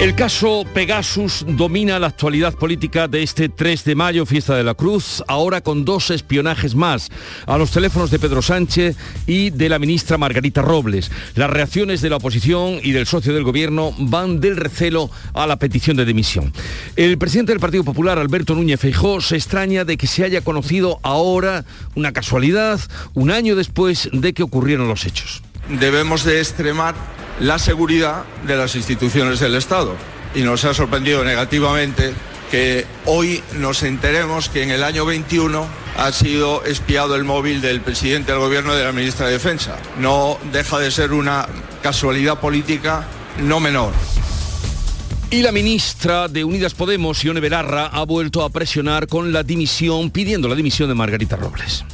[0.00, 4.74] El caso Pegasus domina la actualidad política de este 3 de mayo, fiesta de la
[4.74, 7.10] Cruz, ahora con dos espionajes más,
[7.46, 11.10] a los teléfonos de Pedro Sánchez y de la ministra Margarita Robles.
[11.34, 15.56] Las reacciones de la oposición y del socio del gobierno van del recelo a la
[15.56, 16.52] petición de dimisión.
[16.94, 21.00] El presidente del Partido Popular, Alberto Núñez Feijó, se extraña de que se haya conocido
[21.02, 21.64] ahora,
[21.96, 22.78] una casualidad,
[23.14, 25.42] un año después de que ocurrieron los hechos.
[25.68, 26.94] Debemos de extremar
[27.40, 29.94] la seguridad de las instituciones del Estado.
[30.34, 32.12] Y nos ha sorprendido negativamente
[32.50, 35.66] que hoy nos enteremos que en el año 21
[35.96, 39.76] ha sido espiado el móvil del presidente del gobierno y de la ministra de Defensa.
[39.98, 41.46] No deja de ser una
[41.82, 43.06] casualidad política
[43.38, 43.92] no menor.
[45.30, 50.10] Y la ministra de Unidas Podemos, Ione Belarra, ha vuelto a presionar con la dimisión,
[50.10, 51.84] pidiendo la dimisión de Margarita Robles.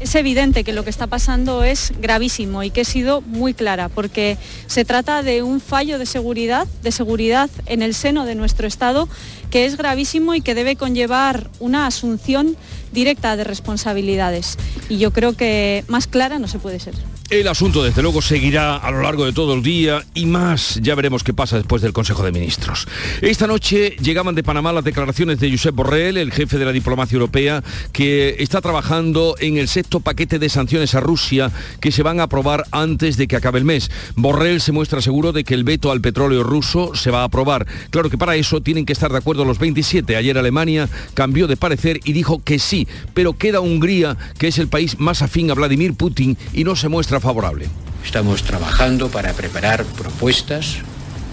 [0.00, 3.88] Es evidente que lo que está pasando es gravísimo y que he sido muy clara,
[3.88, 8.66] porque se trata de un fallo de seguridad, de seguridad en el seno de nuestro
[8.66, 9.08] Estado,
[9.50, 12.56] que es gravísimo y que debe conllevar una asunción
[12.92, 14.58] directa de responsabilidades.
[14.88, 16.94] Y yo creo que más clara no se puede ser.
[17.30, 20.78] El asunto, desde luego, seguirá a lo largo de todo el día y más.
[20.82, 22.86] Ya veremos qué pasa después del Consejo de Ministros.
[23.22, 27.16] Esta noche llegaban de Panamá las declaraciones de Josep Borrell, el jefe de la diplomacia
[27.16, 31.50] europea, que está trabajando en el sexto paquete de sanciones a Rusia
[31.80, 33.90] que se van a aprobar antes de que acabe el mes.
[34.16, 37.66] Borrell se muestra seguro de que el veto al petróleo ruso se va a aprobar.
[37.88, 40.14] Claro que para eso tienen que estar de acuerdo los 27.
[40.16, 44.68] Ayer Alemania cambió de parecer y dijo que sí, pero queda Hungría, que es el
[44.68, 47.68] país más afín a Vladimir Putin y no se muestra favorable.
[48.04, 50.76] Estamos trabajando para preparar propuestas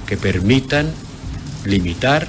[0.07, 0.91] que permitan
[1.65, 2.27] limitar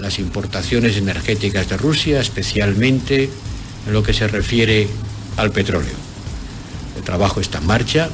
[0.00, 3.30] las importaciones energéticas de Rusia, especialmente
[3.86, 4.88] en lo que se refiere
[5.36, 5.94] al petróleo.
[6.96, 8.08] El trabajo está en marcha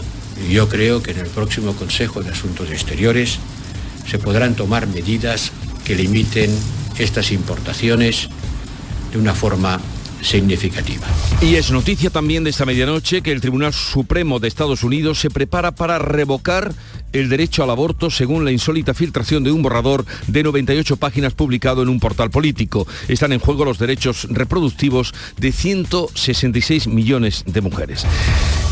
[0.49, 3.39] y yo creo que en el próximo Consejo de Asuntos Exteriores
[4.07, 5.53] se podrán tomar medidas
[5.85, 6.51] que limiten
[6.99, 8.29] estas importaciones
[9.13, 9.81] de una forma
[10.25, 11.07] significativa.
[11.41, 15.31] Y es noticia también de esta medianoche que el Tribunal Supremo de Estados Unidos se
[15.31, 16.73] prepara para revocar
[17.15, 21.83] el derecho al aborto según la insólita filtración de un borrador de 98 páginas publicado
[21.83, 22.87] en un portal político.
[23.09, 28.05] Están en juego los derechos reproductivos de 166 millones de mujeres.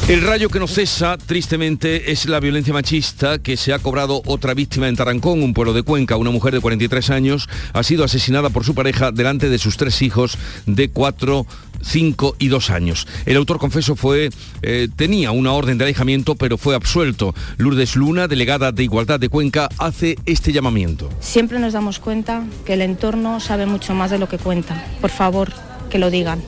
[0.09, 4.53] El rayo que no cesa, tristemente, es la violencia machista que se ha cobrado otra
[4.53, 6.17] víctima en Tarancón, un pueblo de Cuenca.
[6.17, 10.03] Una mujer de 43 años ha sido asesinada por su pareja delante de sus tres
[10.03, 10.37] hijos
[10.67, 11.47] de 4,
[11.83, 13.07] 5 y 2 años.
[13.27, 14.31] El autor confeso fue,
[14.63, 17.35] eh, tenía una orden de alejamiento, pero fue absuelto.
[17.57, 21.09] Lourdes Luna, delegada de Igualdad de Cuenca, hace este llamamiento.
[21.21, 24.85] Siempre nos damos cuenta que el entorno sabe mucho más de lo que cuenta.
[25.01, 25.53] Por favor,
[25.91, 26.43] que lo digan,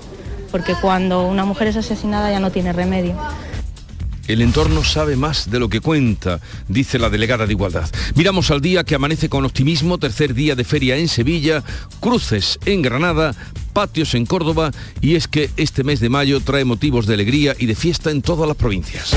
[0.50, 3.16] porque cuando una mujer es asesinada ya no tiene remedio.
[4.26, 7.90] El entorno sabe más de lo que cuenta, dice la delegada de Igualdad.
[8.14, 11.62] Miramos al día que amanece con optimismo, tercer día de feria en Sevilla,
[12.00, 13.34] cruces en Granada,
[13.74, 14.70] patios en Córdoba
[15.02, 18.22] y es que este mes de mayo trae motivos de alegría y de fiesta en
[18.22, 19.14] todas las provincias.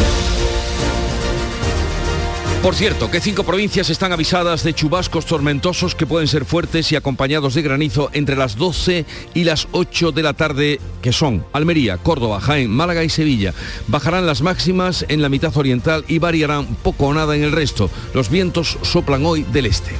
[2.63, 6.97] Por cierto, que cinco provincias están avisadas de chubascos tormentosos que pueden ser fuertes y
[6.97, 11.97] acompañados de granizo entre las 12 y las 8 de la tarde, que son Almería,
[11.97, 13.53] Córdoba, Jaén, Málaga y Sevilla.
[13.87, 17.89] Bajarán las máximas en la mitad oriental y variarán poco o nada en el resto.
[18.13, 19.91] Los vientos soplan hoy del este.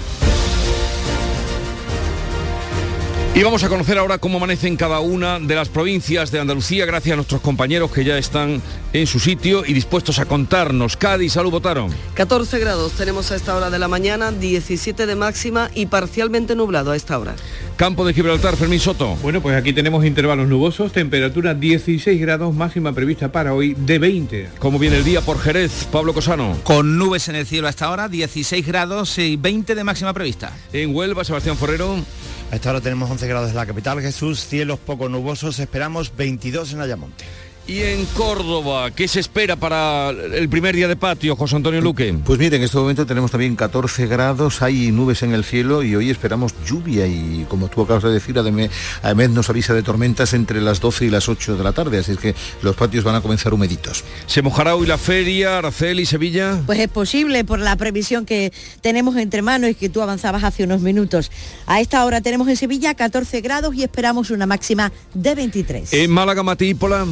[3.38, 6.88] Y vamos a conocer ahora cómo amanece en cada una de las provincias de Andalucía,
[6.88, 10.98] gracias a nuestros compañeros que ya están en su sitio y dispuestos a contarnos.
[10.98, 11.94] Cádiz, salud, votaron.
[12.16, 16.90] 14 grados tenemos a esta hora de la mañana, 17 de máxima y parcialmente nublado
[16.90, 17.36] a esta hora.
[17.76, 19.16] Campo de Gibraltar, Fermín Soto.
[19.22, 24.50] Bueno, pues aquí tenemos intervalos nubosos, temperatura 16 grados, máxima prevista para hoy de 20.
[24.58, 26.58] ¿Cómo viene el día por Jerez, Pablo Cosano?
[26.64, 30.58] Con nubes en el cielo hasta ahora, 16 grados y 20 de máxima prevista.
[30.74, 32.04] En Huelva, Sebastián Forrero.
[32.52, 36.74] A esta hora tenemos 11 grados en la capital, Jesús, cielos poco nubosos, esperamos 22
[36.74, 37.26] en Ayamonte.
[37.68, 42.16] Y en Córdoba, ¿qué se espera para el primer día de patio, José Antonio Luque?
[42.24, 45.94] Pues mire, en este momento tenemos también 14 grados, hay nubes en el cielo y
[45.94, 50.62] hoy esperamos lluvia y como tú acabas de decir, además nos avisa de tormentas entre
[50.62, 53.22] las 12 y las 8 de la tarde, así es que los patios van a
[53.22, 54.06] comenzar humeditos.
[54.28, 56.62] ¿Se mojará hoy la feria, Aracel y Sevilla?
[56.66, 60.64] Pues es posible por la previsión que tenemos entre manos y que tú avanzabas hace
[60.64, 61.32] unos minutos.
[61.66, 65.92] A esta hora tenemos en Sevilla 14 grados y esperamos una máxima de 23.
[65.92, 67.06] En Málaga, Matípola.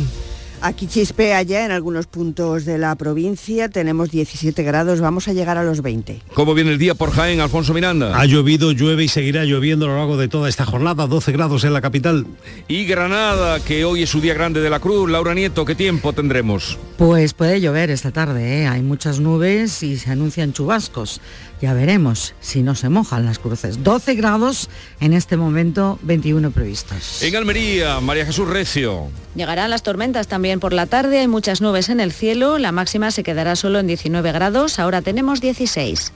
[0.65, 5.59] Aquí chispea ya en algunos puntos de la provincia, tenemos 17 grados, vamos a llegar
[5.59, 6.23] a los 20.
[6.33, 8.19] ¿Cómo viene el día por Jaén, Alfonso Miranda?
[8.19, 11.65] Ha llovido, llueve y seguirá lloviendo a lo largo de toda esta jornada, 12 grados
[11.65, 12.25] en la capital.
[12.67, 15.07] Y Granada, que hoy es su día grande de la Cruz.
[15.07, 16.79] Laura Nieto, ¿qué tiempo tendremos?
[16.97, 18.67] Pues puede llover esta tarde, ¿eh?
[18.67, 21.21] hay muchas nubes y se anuncian chubascos.
[21.61, 23.83] Ya veremos si no se mojan las cruces.
[23.83, 24.69] 12 grados
[24.99, 27.21] en este momento, 21 previstos.
[27.23, 29.07] En Almería, María Jesús Recio.
[29.35, 33.11] Llegarán las tormentas también por la tarde, hay muchas nubes en el cielo, la máxima
[33.11, 36.11] se quedará solo en 19 grados, ahora tenemos 16.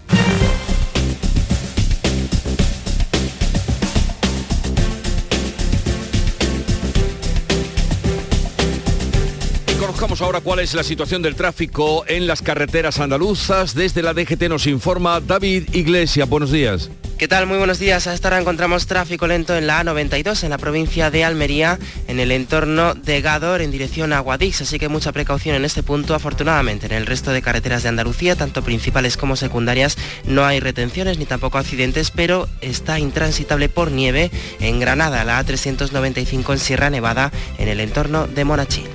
[9.99, 13.75] Conozcamos ahora cuál es la situación del tráfico en las carreteras andaluzas.
[13.75, 16.29] Desde la DGT nos informa David Iglesias.
[16.29, 16.89] Buenos días.
[17.17, 17.47] ¿Qué tal?
[17.47, 18.07] Muy buenos días.
[18.07, 22.21] A esta hora encontramos tráfico lento en la A92 en la provincia de Almería, en
[22.21, 26.15] el entorno de Gador en dirección a Guadix, así que mucha precaución en este punto.
[26.15, 31.17] Afortunadamente, en el resto de carreteras de Andalucía, tanto principales como secundarias, no hay retenciones
[31.17, 34.31] ni tampoco accidentes, pero está intransitable por nieve
[34.61, 38.87] en Granada, la A395 en Sierra Nevada, en el entorno de Monachil.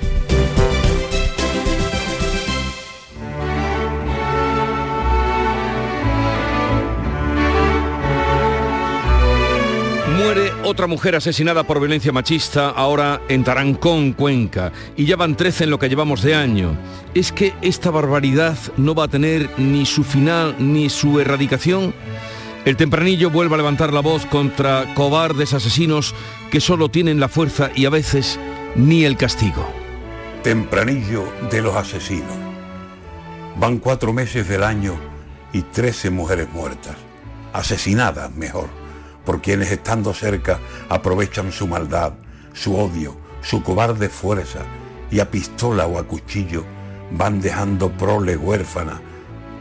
[10.65, 15.69] Otra mujer asesinada por violencia machista ahora en Tarancón, Cuenca, y ya van 13 en
[15.69, 16.75] lo que llevamos de año.
[17.13, 21.93] ¿Es que esta barbaridad no va a tener ni su final ni su erradicación?
[22.65, 26.15] El tempranillo vuelve a levantar la voz contra cobardes asesinos
[26.49, 28.39] que solo tienen la fuerza y a veces
[28.75, 29.69] ni el castigo.
[30.41, 32.37] Tempranillo de los asesinos.
[33.57, 34.95] Van cuatro meses del año
[35.53, 36.95] y 13 mujeres muertas,
[37.53, 38.84] asesinadas mejor
[39.25, 42.13] por quienes estando cerca aprovechan su maldad,
[42.53, 44.59] su odio, su cobarde fuerza
[45.11, 46.63] y a pistola o a cuchillo
[47.11, 49.01] van dejando prole huérfana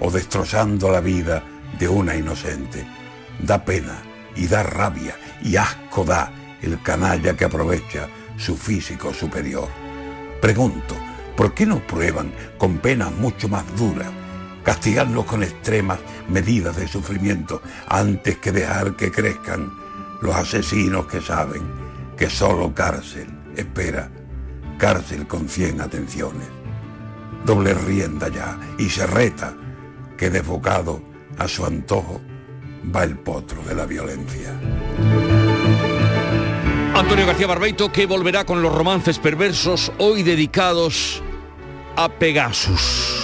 [0.00, 1.42] o destrozando la vida
[1.78, 2.86] de una inocente.
[3.40, 4.02] Da pena
[4.36, 6.30] y da rabia y asco da
[6.62, 9.68] el canalla que aprovecha su físico superior.
[10.40, 10.94] Pregunto,
[11.36, 14.23] ¿por qué no prueban con penas mucho más duras
[14.64, 19.72] castigarlos con extremas medidas de sufrimiento antes que dejar que crezcan
[20.20, 21.62] los asesinos que saben
[22.16, 23.26] que solo cárcel
[23.56, 24.10] espera,
[24.78, 26.48] cárcel con cien atenciones.
[27.44, 29.54] Doble rienda ya y se reta
[30.16, 31.02] que desbocado
[31.38, 32.20] a su antojo
[32.94, 34.58] va el potro de la violencia.
[36.94, 41.22] Antonio García Barbeito que volverá con los romances perversos hoy dedicados
[41.96, 43.23] a Pegasus.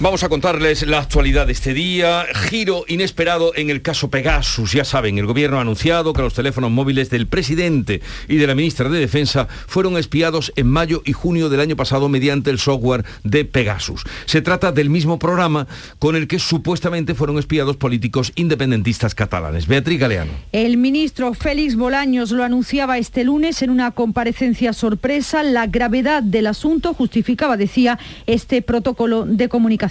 [0.00, 2.24] Vamos a contarles la actualidad de este día.
[2.32, 4.72] Giro inesperado en el caso Pegasus.
[4.72, 8.54] Ya saben, el gobierno ha anunciado que los teléfonos móviles del presidente y de la
[8.54, 13.04] ministra de Defensa fueron espiados en mayo y junio del año pasado mediante el software
[13.24, 14.04] de Pegasus.
[14.26, 15.66] Se trata del mismo programa
[15.98, 19.66] con el que supuestamente fueron espiados políticos independentistas catalanes.
[19.66, 20.30] Beatriz Galeano.
[20.52, 25.42] El ministro Félix Bolaños lo anunciaba este lunes en una comparecencia sorpresa.
[25.42, 29.87] La gravedad del asunto justificaba, decía, este protocolo de comunicación.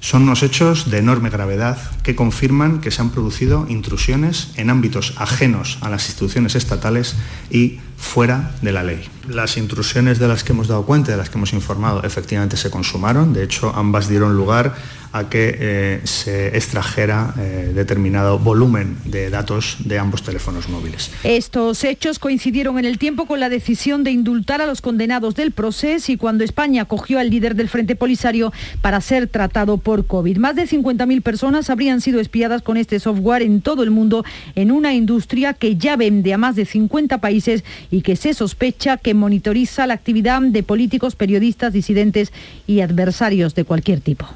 [0.00, 5.12] Son unos hechos de enorme gravedad que confirman que se han producido intrusiones en ámbitos
[5.18, 7.16] ajenos a las instituciones estatales
[7.50, 9.06] y fuera de la ley.
[9.28, 12.70] Las intrusiones de las que hemos dado cuenta, de las que hemos informado, efectivamente se
[12.70, 13.34] consumaron.
[13.34, 14.74] De hecho, ambas dieron lugar
[15.12, 21.10] a que eh, se extrajera eh, determinado volumen de datos de ambos teléfonos móviles.
[21.24, 25.52] Estos hechos coincidieron en el tiempo con la decisión de indultar a los condenados del
[25.52, 28.52] proceso y cuando España acogió al líder del Frente Polisario
[28.82, 30.36] para ser tratado por COVID.
[30.36, 34.24] Más de 50.000 personas habrían sido espiadas con este software en todo el mundo
[34.54, 38.96] en una industria que ya vende a más de 50 países y que se sospecha
[38.96, 42.32] que monitoriza la actividad de políticos, periodistas, disidentes
[42.66, 44.26] y adversarios de cualquier tipo.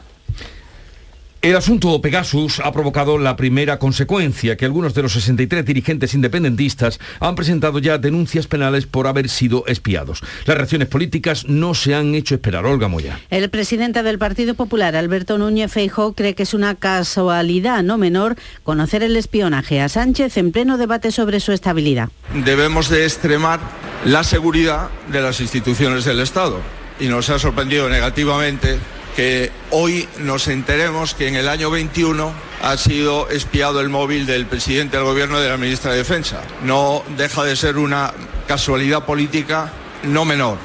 [1.45, 6.99] El asunto Pegasus ha provocado la primera consecuencia, que algunos de los 63 dirigentes independentistas
[7.21, 10.23] han presentado ya denuncias penales por haber sido espiados.
[10.47, 12.65] Las reacciones políticas no se han hecho esperar.
[12.65, 13.21] Olga Moya.
[13.29, 18.37] El presidente del Partido Popular, Alberto Núñez Feijóo, cree que es una casualidad no menor
[18.63, 22.09] conocer el espionaje a Sánchez en pleno debate sobre su estabilidad.
[22.33, 23.61] Debemos de extremar
[24.07, 26.63] la seguridad de las instituciones del Estado
[26.99, 28.79] y nos ha sorprendido negativamente
[29.15, 34.47] que hoy nos enteremos que en el año 21 ha sido espiado el móvil del
[34.47, 36.43] presidente del gobierno y de la ministra de Defensa.
[36.63, 38.13] No deja de ser una
[38.47, 40.59] casualidad política no menor.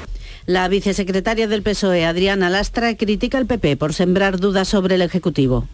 [0.46, 5.68] La vicesecretaria del PSOE, Adriana Lastra, critica al PP por sembrar dudas sobre el Ejecutivo.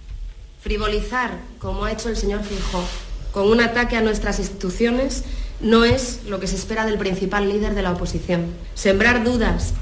[0.61, 2.85] Frivolizar, como ha hecho el señor Fijo,
[3.33, 5.25] con un ataque a nuestras instituciones
[5.61, 8.47] no es lo que se espera del principal líder de la oposición.
[8.75, 9.73] Sembrar dudas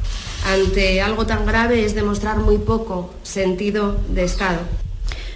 [0.45, 4.61] ante algo tan grave es demostrar muy poco sentido de Estado.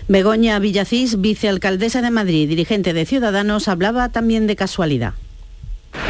[0.07, 5.15] Begoña Villacís, vicealcaldesa de Madrid, dirigente de Ciudadanos, hablaba también de casualidad.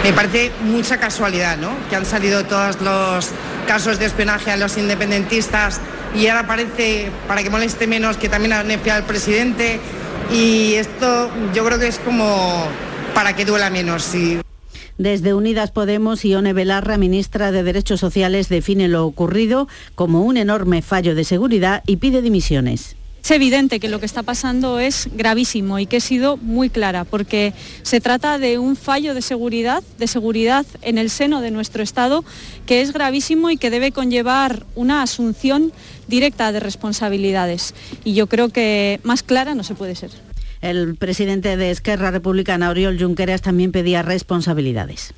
[0.03, 1.71] Me parece mucha casualidad, ¿no?
[1.91, 3.31] Que han salido todos los
[3.67, 5.81] casos de espionaje a los independentistas
[6.15, 9.81] y ahora parece, para que moleste menos, que también han espiado al presidente.
[10.33, 12.67] Y esto yo creo que es como
[13.15, 14.15] para que duela menos.
[14.99, 20.83] Desde Unidas Podemos, Ione Belarra, ministra de Derechos Sociales, define lo ocurrido como un enorme
[20.83, 22.97] fallo de seguridad y pide dimisiones.
[23.23, 27.05] Es evidente que lo que está pasando es gravísimo y que he sido muy clara,
[27.05, 27.53] porque
[27.83, 32.25] se trata de un fallo de seguridad, de seguridad en el seno de nuestro Estado,
[32.67, 35.73] que es gravísimo y que debe conllevar una asunción
[36.09, 37.73] directa de responsabilidades.
[38.03, 40.11] Y yo creo que más clara no se puede ser.
[40.61, 45.15] El presidente de Esquerra Republicana, Oriol Junqueras, también pedía responsabilidades.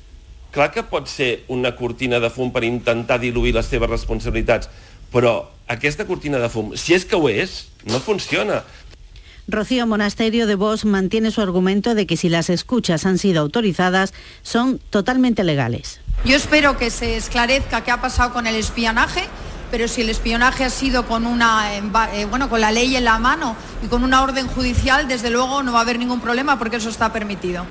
[0.51, 4.67] Clar que pot ser una cortina de fum per intentar diluir les seves responsabilitats,
[5.11, 8.61] però aquesta cortina de fum, si és que ho és, no funciona.
[9.47, 14.13] Rocío Monasterio de Vos mantiene su argumento de que si las escuchas han sido autorizadas,
[14.43, 15.99] son totalmente legales.
[16.23, 19.23] Yo espero que se esclarezca qué ha pasado con el espionaje,
[19.71, 23.17] pero si el espionaje ha sido con una eh, bueno, con la ley en la
[23.17, 26.75] mano y con una orden judicial, desde luego no va a haber ningún problema porque
[26.75, 27.65] eso está permitido.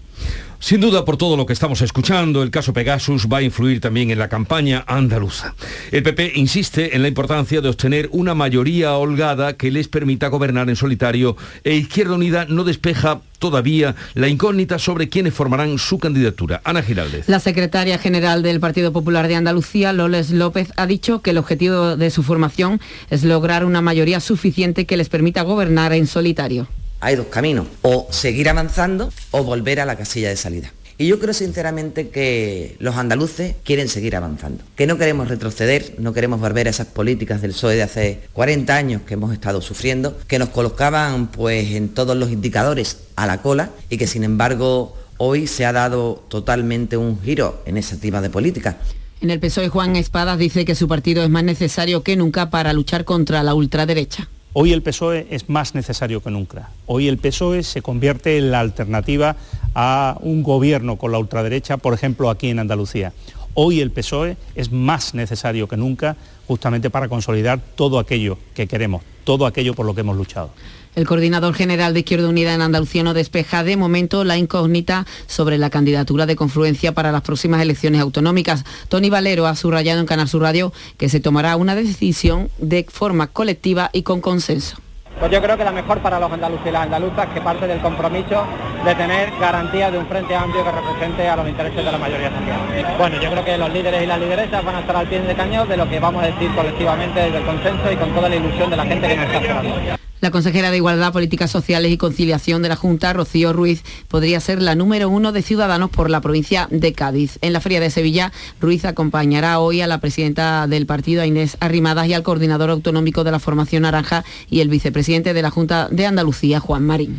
[0.62, 4.11] Sin duda, por todo lo que estamos escuchando, el caso Pegasus va a influir también
[4.11, 5.55] en la campaña andaluza.
[5.90, 10.69] El PP insiste en la importancia de obtener una mayoría holgada que les permita gobernar
[10.69, 16.61] en solitario e Izquierda Unida no despeja todavía la incógnita sobre quiénes formarán su candidatura.
[16.62, 17.26] Ana Giraldez.
[17.26, 21.97] La secretaria general del Partido Popular de Andalucía, Loles López, ha dicho que el objetivo
[21.97, 26.69] de su formación es lograr una mayoría suficiente que les permita gobernar en solitario
[27.00, 30.73] hay dos caminos, o seguir avanzando o volver a la casilla de salida.
[31.00, 36.12] Y yo creo sinceramente que los andaluces quieren seguir avanzando, que no queremos retroceder, no
[36.12, 40.19] queremos volver a esas políticas del PSOE de hace 40 años que hemos estado sufriendo,
[40.28, 44.95] que nos colocaban pues en todos los indicadores a la cola y que sin embargo
[45.16, 48.76] hoy se ha dado totalmente un giro en esa tipo de política.
[49.23, 52.75] En el PSOE Juan Espadas dice que su partido es más necesario que nunca para
[52.75, 54.28] luchar contra la ultraderecha.
[54.52, 56.71] Hoy el PSOE es más necesario que nunca.
[56.87, 59.37] Hoy el PSOE se convierte en la alternativa
[59.76, 63.12] a un gobierno con la ultraderecha, por ejemplo, aquí en Andalucía.
[63.54, 66.16] Hoy el PSOE es más necesario que nunca
[66.49, 70.50] justamente para consolidar todo aquello que queremos, todo aquello por lo que hemos luchado.
[70.97, 75.56] El coordinador general de Izquierda Unida en Andalucía no despeja de momento la incógnita sobre
[75.56, 78.64] la candidatura de confluencia para las próximas elecciones autonómicas.
[78.88, 83.28] Tony Valero ha subrayado en Canal Sur Radio que se tomará una decisión de forma
[83.28, 84.78] colectiva y con consenso.
[85.20, 87.80] Pues yo creo que la mejor para los andaluces y las andaluzas que parte del
[87.80, 88.44] compromiso
[88.85, 92.30] de tener garantía de un frente amplio que represente a los intereses de la mayoría
[92.30, 92.97] social.
[92.97, 95.35] Bueno, yo creo que los líderes y las lideresas van a estar al pie de
[95.35, 98.37] cañón de lo que vamos a decir colectivamente desde el consenso y con toda la
[98.37, 100.00] ilusión de la gente que nos está esperando.
[100.20, 104.60] La consejera de Igualdad, Políticas Sociales y Conciliación de la Junta, Rocío Ruiz, podría ser
[104.60, 107.38] la número uno de Ciudadanos por la provincia de Cádiz.
[107.40, 112.06] En la Feria de Sevilla, Ruiz acompañará hoy a la presidenta del partido, Inés Arrimadas,
[112.06, 116.04] y al coordinador autonómico de la Formación Naranja y el vicepresidente de la Junta de
[116.04, 117.18] Andalucía, Juan Marín.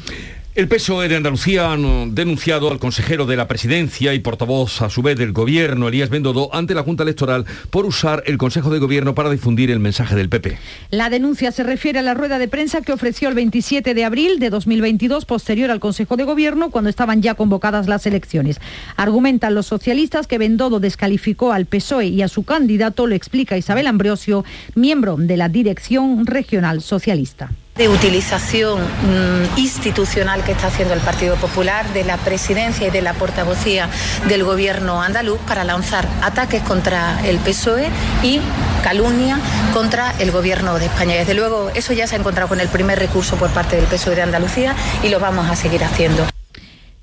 [0.53, 5.01] El PSOE de Andalucía ha denunciado al consejero de la presidencia y portavoz a su
[5.01, 9.15] vez del gobierno, Elías Bendodo, ante la Junta Electoral por usar el Consejo de Gobierno
[9.15, 10.57] para difundir el mensaje del PP.
[10.89, 14.39] La denuncia se refiere a la rueda de prensa que ofreció el 27 de abril
[14.39, 18.59] de 2022, posterior al Consejo de Gobierno, cuando estaban ya convocadas las elecciones.
[18.97, 23.87] Argumentan los socialistas que Bendodo descalificó al PSOE y a su candidato, lo explica Isabel
[23.87, 24.43] Ambrosio,
[24.75, 31.35] miembro de la Dirección Regional Socialista de utilización mm, institucional que está haciendo el Partido
[31.35, 33.89] Popular de la presidencia y de la portavocía
[34.27, 37.87] del gobierno andaluz para lanzar ataques contra el PSOE
[38.23, 38.39] y
[38.83, 39.39] calumnia
[39.73, 41.15] contra el gobierno de España.
[41.15, 44.15] Desde luego, eso ya se ha encontrado con el primer recurso por parte del PSOE
[44.15, 46.27] de Andalucía y lo vamos a seguir haciendo.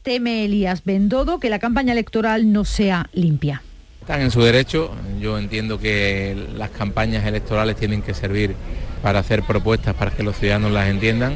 [0.02, 3.62] Teme Elías Bendodo que la campaña electoral no sea limpia.
[4.00, 4.94] Están en su derecho.
[5.20, 8.56] Yo entiendo que las campañas electorales tienen que servir
[9.02, 11.34] para hacer propuestas para que los ciudadanos las entiendan.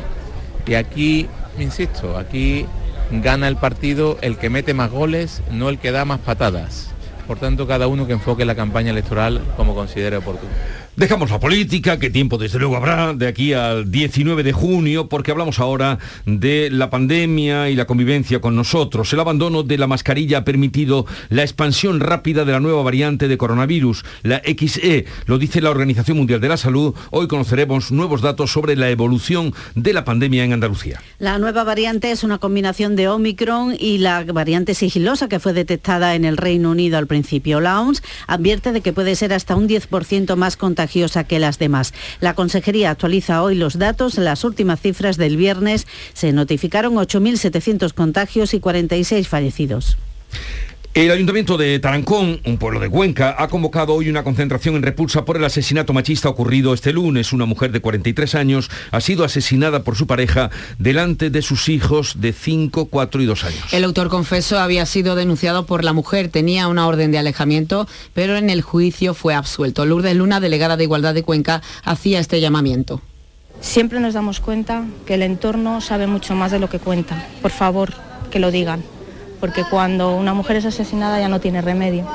[0.67, 1.29] Y aquí,
[1.59, 2.67] insisto, aquí
[3.11, 6.89] gana el partido el que mete más goles, no el que da más patadas.
[7.27, 10.53] Por tanto, cada uno que enfoque la campaña electoral como considere oportuno.
[10.95, 15.31] Dejamos la política, que tiempo desde luego habrá de aquí al 19 de junio, porque
[15.31, 19.11] hablamos ahora de la pandemia y la convivencia con nosotros.
[19.11, 23.39] El abandono de la mascarilla ha permitido la expansión rápida de la nueva variante de
[23.39, 26.95] coronavirus, la XE, lo dice la Organización Mundial de la Salud.
[27.11, 31.01] Hoy conoceremos nuevos datos sobre la evolución de la pandemia en Andalucía.
[31.19, 36.15] La nueva variante es una combinación de Omicron y la variante sigilosa que fue detectada
[36.17, 37.61] en el Reino Unido al principio.
[37.61, 40.82] La OMS advierte de que puede ser hasta un 10% más contagiosa
[41.25, 41.93] que las demás.
[42.21, 44.17] La Consejería actualiza hoy los datos.
[44.19, 49.97] Las últimas cifras del viernes se notificaron 8.700 contagios y 46 fallecidos.
[50.95, 55.25] El Ayuntamiento de Tarancón, un pueblo de Cuenca, ha convocado hoy una concentración en repulsa
[55.25, 57.33] por el asesinato machista ocurrido este lunes.
[57.33, 62.21] Una mujer de 43 años ha sido asesinada por su pareja delante de sus hijos
[62.21, 63.73] de 5, 4 y 2 años.
[63.73, 68.37] El autor confeso había sido denunciado por la mujer, tenía una orden de alejamiento, pero
[68.37, 69.87] en el juicio fue absuelto.
[69.87, 73.01] Lourdes Luna, delegada de Igualdad de Cuenca, hacía este llamamiento.
[73.63, 77.27] Siempre nos damos cuenta que el entorno sabe mucho más de lo que cuenta.
[77.41, 77.95] Por favor,
[78.31, 78.85] que lo digan
[79.43, 82.07] porque cuando una mujer es asesinada ya no tiene remedio.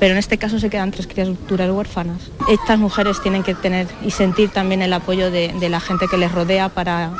[0.00, 2.32] Pero en este caso se quedan tres criaturas huérfanas.
[2.48, 6.32] Estas mujeres tienen que tener y sentir también el apoyo de, la gente que les
[6.32, 7.12] rodea para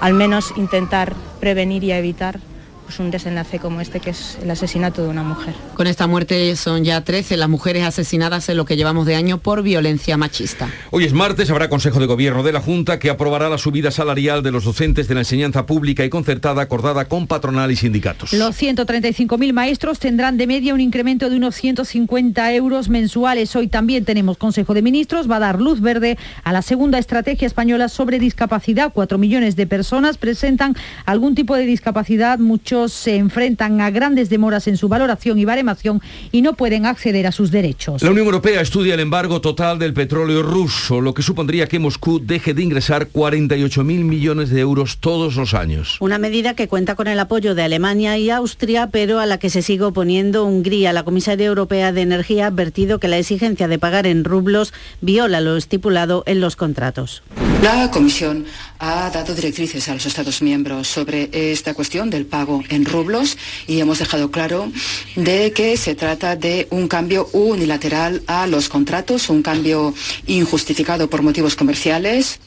[0.00, 2.38] al menos intentar prevenir y evitar
[2.86, 5.54] pues un desenlace como este que es el asesinato de una mujer.
[5.74, 9.38] Con esta muerte son ya 13 las mujeres asesinadas en lo que llevamos de año
[9.38, 10.68] por violencia machista.
[10.92, 14.44] Hoy es martes, habrá Consejo de Gobierno de la Junta que aprobará la subida salarial
[14.44, 18.32] de los docentes de la enseñanza pública y concertada acordada con patronal y sindicatos.
[18.32, 23.56] Los 135.000 maestros tendrán de media un incremento de unos 150 euros mensuales.
[23.56, 27.46] Hoy también tenemos Consejo de Ministros, va a dar luz verde a la segunda estrategia
[27.46, 28.92] española sobre discapacidad.
[28.94, 34.68] Cuatro millones de personas presentan algún tipo de discapacidad, mucho se enfrentan a grandes demoras
[34.68, 36.00] en su valoración y baremación
[36.32, 38.02] y no pueden acceder a sus derechos.
[38.02, 42.20] La Unión Europea estudia el embargo total del petróleo ruso, lo que supondría que Moscú
[42.20, 45.96] deje de ingresar 48.000 millones de euros todos los años.
[46.00, 49.50] Una medida que cuenta con el apoyo de Alemania y Austria, pero a la que
[49.50, 50.92] se sigue oponiendo Hungría.
[50.92, 55.40] La comisaria europea de Energía ha advertido que la exigencia de pagar en rublos viola
[55.40, 57.22] lo estipulado en los contratos.
[57.62, 58.44] La Comisión
[58.78, 63.80] ha dado directrices a los Estados miembros sobre esta cuestión del pago en rublos y
[63.80, 64.70] hemos dejado claro
[65.16, 69.94] de que se trata de un cambio unilateral a los contratos, un cambio
[70.26, 72.38] injustificado por motivos comerciales.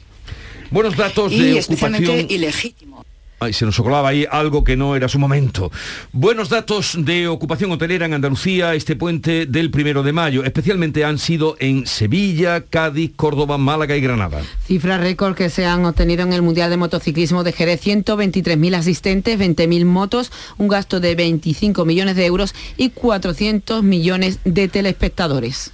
[0.72, 2.32] Buenos datos y de especialmente ocupación.
[2.32, 2.99] ilegítimo.
[3.42, 5.72] Ay, se nos colaba ahí algo que no era su momento.
[6.12, 10.44] Buenos datos de ocupación hotelera en Andalucía este puente del primero de mayo.
[10.44, 14.42] Especialmente han sido en Sevilla, Cádiz, Córdoba, Málaga y Granada.
[14.68, 17.82] Cifras récord que se han obtenido en el Mundial de Motociclismo de Jerez.
[17.82, 24.68] 123.000 asistentes, 20.000 motos, un gasto de 25 millones de euros y 400 millones de
[24.68, 25.72] telespectadores.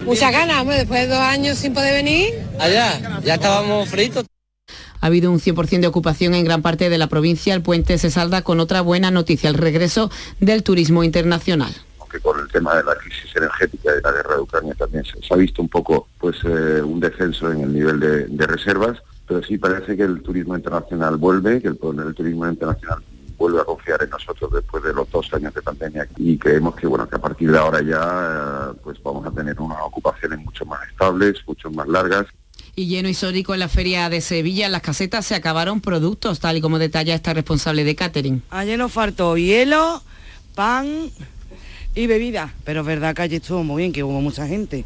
[0.00, 2.34] Muchas ganas, hombre, después de dos años sin poder venir.
[2.58, 4.26] Allá, ya estábamos fritos.
[5.00, 7.54] Ha habido un 100% de ocupación en gran parte de la provincia.
[7.54, 11.74] El puente se salda con otra buena noticia, el regreso del turismo internacional.
[12.00, 15.04] Aunque con el tema de la crisis energética y de la guerra de Ucrania también
[15.04, 18.98] se, ha visto un poco pues eh, un descenso en el nivel de, de, reservas,
[19.26, 23.02] pero sí parece que el turismo internacional vuelve, que el, el turismo internacional
[23.36, 26.86] vuelve a confiar en nosotros después de los dos años de pandemia y creemos que
[26.86, 30.64] bueno que a partir de ahora ya eh, pues vamos a tener unas ocupaciones mucho
[30.66, 32.26] más estables, mucho más largas
[32.76, 34.66] y lleno histórico en la feria de Sevilla.
[34.66, 38.42] En las casetas se acabaron productos, tal y como detalla esta responsable de catering.
[38.50, 40.02] Ayer nos faltó hielo,
[40.54, 41.10] pan
[41.94, 44.84] y bebida, pero es verdad que allí estuvo muy bien, que hubo mucha gente.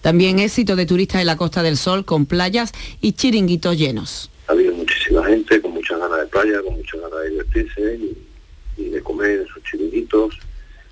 [0.00, 4.30] También éxito de turistas en la Costa del Sol con playas y chiringuitos llenos.
[4.48, 8.82] Ha habido muchísima gente con muchas ganas de playa, con muchas ganas de divertirse y,
[8.82, 10.38] y de comer en sus chiringuitos.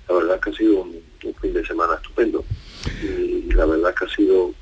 [0.07, 2.45] La verdad es que ha sido un, un fin de semana estupendo
[3.01, 4.53] y la verdad es que ha sido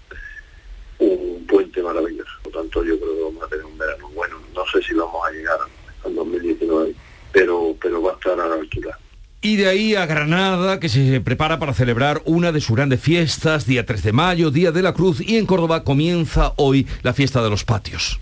[1.05, 2.31] un puente maravilloso.
[2.43, 4.35] Por tanto, yo creo que vamos a tener un verano bueno.
[4.53, 5.57] No sé si vamos a llegar
[6.05, 6.93] al 2019,
[7.31, 8.97] pero, pero va a estar a la altura.
[9.41, 13.65] Y de ahí a Granada, que se prepara para celebrar una de sus grandes fiestas,
[13.65, 17.43] día 3 de mayo, Día de la Cruz, y en Córdoba comienza hoy la fiesta
[17.43, 18.21] de los patios.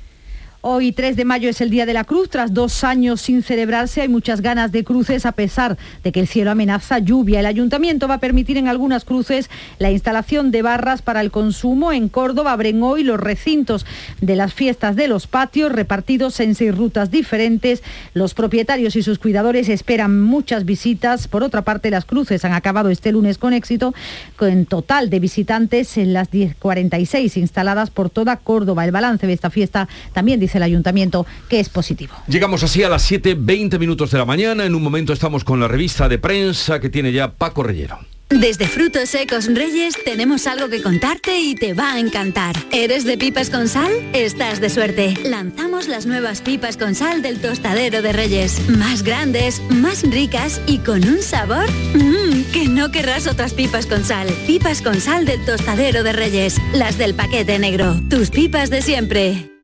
[0.63, 2.30] Hoy 3 de mayo es el Día de la Cruz.
[2.30, 6.28] Tras dos años sin celebrarse hay muchas ganas de cruces a pesar de que el
[6.28, 7.39] cielo amenaza lluvia.
[7.39, 11.91] El ayuntamiento va a permitir en algunas cruces la instalación de barras para el consumo.
[11.91, 13.88] En Córdoba abren hoy los recintos
[14.21, 17.82] de las fiestas de los patios repartidos en seis rutas diferentes.
[18.13, 21.28] Los propietarios y sus cuidadores esperan muchas visitas.
[21.28, 23.95] Por otra parte, las cruces han acabado este lunes con éxito,
[24.38, 28.86] con total de visitantes en las 1046 instaladas por toda Córdoba.
[28.86, 32.14] El balance de esta fiesta también dice el ayuntamiento que es positivo.
[32.28, 34.66] Llegamos así a las 7.20 minutos de la mañana.
[34.66, 38.00] En un momento estamos con la revista de prensa que tiene ya Paco Rellero.
[38.32, 42.56] Desde Frutos Secos Reyes tenemos algo que contarte y te va a encantar.
[42.72, 43.92] ¿Eres de pipas con sal?
[44.14, 45.16] Estás de suerte.
[45.26, 48.70] Lanzamos las nuevas pipas con sal del tostadero de Reyes.
[48.70, 54.06] Más grandes, más ricas y con un sabor mmm, que no querrás otras pipas con
[54.06, 54.30] sal.
[54.48, 56.56] Pipas con sal del tostadero de Reyes.
[56.74, 58.00] Las del paquete negro.
[58.10, 59.61] Tus pipas de siempre.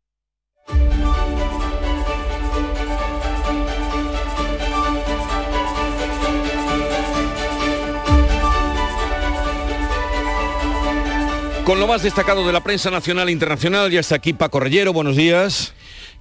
[11.67, 14.93] Con lo más destacado de la prensa nacional e internacional, ya está aquí Paco Rellero,
[14.93, 15.73] buenos días.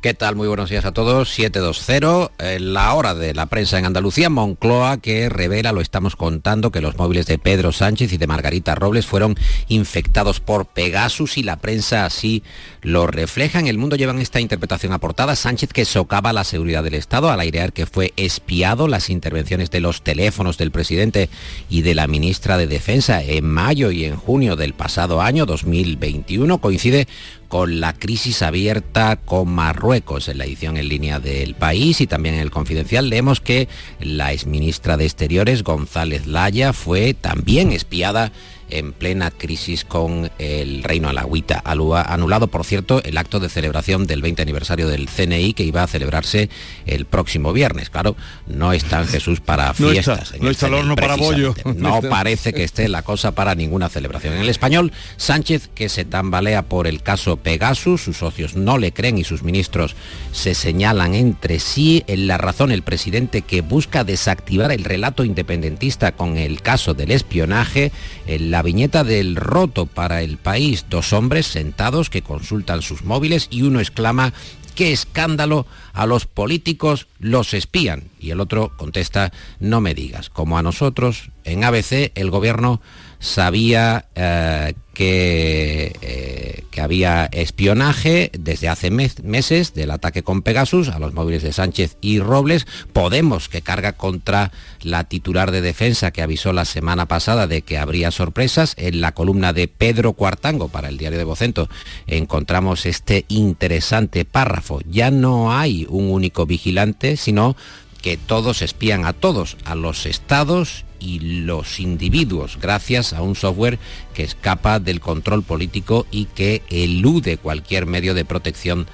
[0.02, 0.36] ¿Qué tal?
[0.36, 1.30] Muy buenos días a todos.
[1.30, 6.70] 720, eh, la hora de la prensa en Andalucía, Moncloa, que revela, lo estamos contando,
[6.70, 9.36] que los móviles de Pedro Sánchez y de Margarita Robles fueron
[9.68, 12.42] infectados por Pegasus y la prensa así
[12.82, 13.58] lo refleja.
[13.58, 15.34] En el mundo llevan esta interpretación aportada.
[15.34, 19.80] Sánchez que socava la seguridad del Estado al airear que fue espiado las intervenciones de
[19.80, 21.30] los teléfonos del presidente
[21.70, 26.58] y de la ministra de Defensa en mayo y en junio del pasado año 2021.
[26.58, 27.08] Coincide
[27.48, 30.28] con la crisis abierta con Marruecos.
[30.28, 33.68] En la edición en línea del país y también en el confidencial leemos que
[34.00, 38.32] la exministra de Exteriores, González Laya, fue también espiada
[38.70, 41.62] en plena crisis con el Reino Alagüita.
[41.64, 45.86] Anulado, por cierto, el acto de celebración del 20 aniversario del CNI que iba a
[45.86, 46.48] celebrarse
[46.86, 47.90] el próximo viernes.
[47.90, 50.34] Claro, no está en Jesús para fiestas.
[50.40, 51.54] No está, el, horno para bollo.
[51.76, 54.34] No parece que esté la cosa para ninguna celebración.
[54.34, 58.92] En el español, Sánchez, que se tambalea por el caso Pegasus, sus socios no le
[58.92, 59.96] creen y sus ministros
[60.32, 62.04] se señalan entre sí.
[62.06, 67.10] En la razón, el presidente que busca desactivar el relato independentista con el caso del
[67.10, 67.92] espionaje,
[68.26, 73.48] en la viñeta del roto para el país, dos hombres sentados que consultan sus móviles
[73.50, 74.32] y uno exclama
[74.76, 78.10] qué escándalo, a los políticos los espían.
[78.20, 82.80] Y el otro contesta, no me digas, como a nosotros, en ABC el gobierno
[83.18, 90.98] sabía eh, que, eh, que, había espionaje desde hace meses del ataque con Pegasus a
[90.98, 92.66] los móviles de Sánchez y Robles.
[92.92, 97.78] Podemos, que carga contra la titular de defensa que avisó la semana pasada de que
[97.78, 98.74] habría sorpresas.
[98.78, 101.68] En la columna de Pedro Cuartango para el diario de Vocento
[102.06, 104.80] encontramos este interesante párrafo.
[104.88, 107.56] Ya no hay un único vigilante, sino
[107.96, 113.78] que todos espían a todos, a los estados y los individuos, gracias a un software
[114.14, 118.86] que escapa del control político y que elude cualquier medio de protección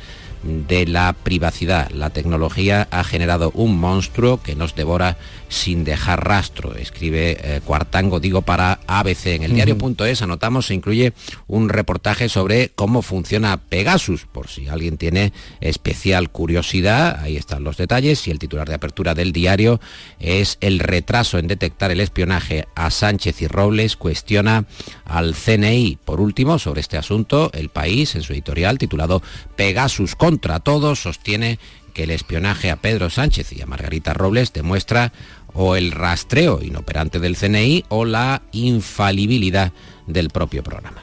[0.43, 1.91] de la privacidad.
[1.91, 5.17] La tecnología ha generado un monstruo que nos devora
[5.49, 9.27] sin dejar rastro, escribe eh, Cuartango, digo para ABC.
[9.27, 11.13] En el diario.es anotamos, se incluye
[11.47, 17.77] un reportaje sobre cómo funciona Pegasus, por si alguien tiene especial curiosidad, ahí están los
[17.77, 19.79] detalles y el titular de apertura del diario
[20.21, 24.65] es el retraso en detectar el espionaje a Sánchez y Robles, cuestiona
[25.05, 25.99] al CNI.
[26.03, 29.23] Por último, sobre este asunto, el país, en su editorial titulado
[29.57, 31.59] Pegasus contra todos, sostiene
[31.93, 35.13] que el espionaje a Pedro Sánchez y a Margarita Robles demuestra
[35.53, 39.73] o el rastreo inoperante del CNI o la infalibilidad
[40.07, 41.03] del propio programa.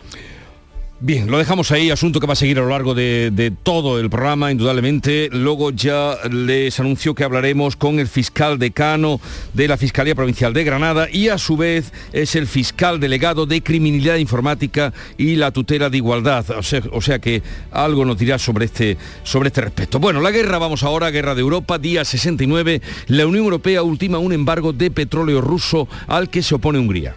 [1.01, 4.09] Bien, lo dejamos ahí, asunto que va a seguir a lo largo de, todo el
[4.09, 5.29] programa, indudablemente.
[5.31, 9.21] Luego ya les anunció que hablaremos con el fiscal decano
[9.53, 13.63] de la Fiscalía Provincial de Granada y a su vez es el fiscal delegado de
[13.63, 16.49] Criminalidad Informática y la tutela de igualdad.
[16.49, 19.99] O sea, o sea que algo nos dirá sobre este, sobre este respecto.
[19.99, 22.81] Bueno, la guerra, vamos ahora, guerra de Europa, día 69.
[23.07, 27.15] La Unión Europea ultima un embargo de petróleo ruso al que se opone Hungría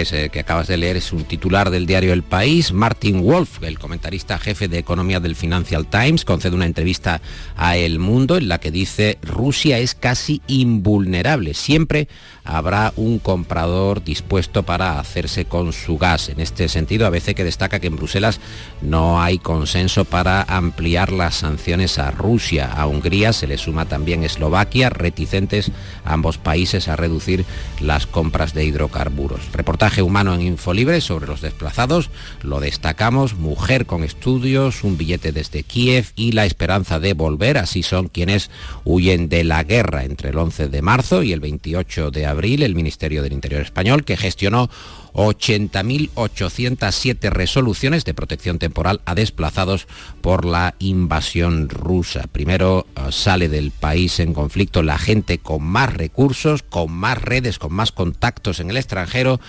[0.00, 2.72] ese que acabas de leer es un titular del diario El País.
[2.72, 7.20] Martin Wolf, el comentarista jefe de economía del Financial Times, concede una entrevista
[7.56, 11.54] a El Mundo en la que dice Rusia es casi invulnerable.
[11.54, 12.08] Siempre
[12.44, 16.28] habrá un comprador dispuesto para hacerse con su gas.
[16.28, 18.40] En este sentido, a veces que destaca que en Bruselas
[18.80, 22.72] no hay consenso para ampliar las sanciones a Rusia.
[22.72, 25.70] A Hungría se le suma también Eslovaquia, reticentes
[26.04, 27.44] ambos países a reducir
[27.80, 32.10] las compras de hidrocarburos reportaje humano en Infolibre sobre los desplazados
[32.42, 37.82] lo destacamos, mujer con estudios, un billete desde Kiev y la esperanza de volver, así
[37.82, 38.50] son quienes
[38.84, 42.31] huyen de la guerra entre el 11 de marzo y el 28 de abril,
[42.62, 44.68] el Ministerio del Interior español que gestionó
[45.12, 49.86] 80.807 resoluciones de protección temporal a desplazados
[50.20, 52.26] por la invasión rusa.
[52.30, 57.58] Primero eh, sale del país en conflicto la gente con más recursos, con más redes,
[57.58, 59.40] con más contactos en el extranjero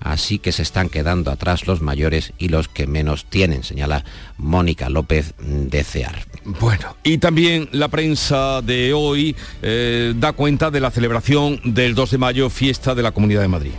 [0.00, 4.04] así que se están quedando atrás los mayores y los que menos tienen, señala
[4.36, 6.26] Mónica López de CEAR.
[6.44, 12.10] Bueno, y también la prensa de hoy eh, da cuenta de la celebración del 2
[12.12, 13.72] de mayo, fiesta de la Comunidad de Madrid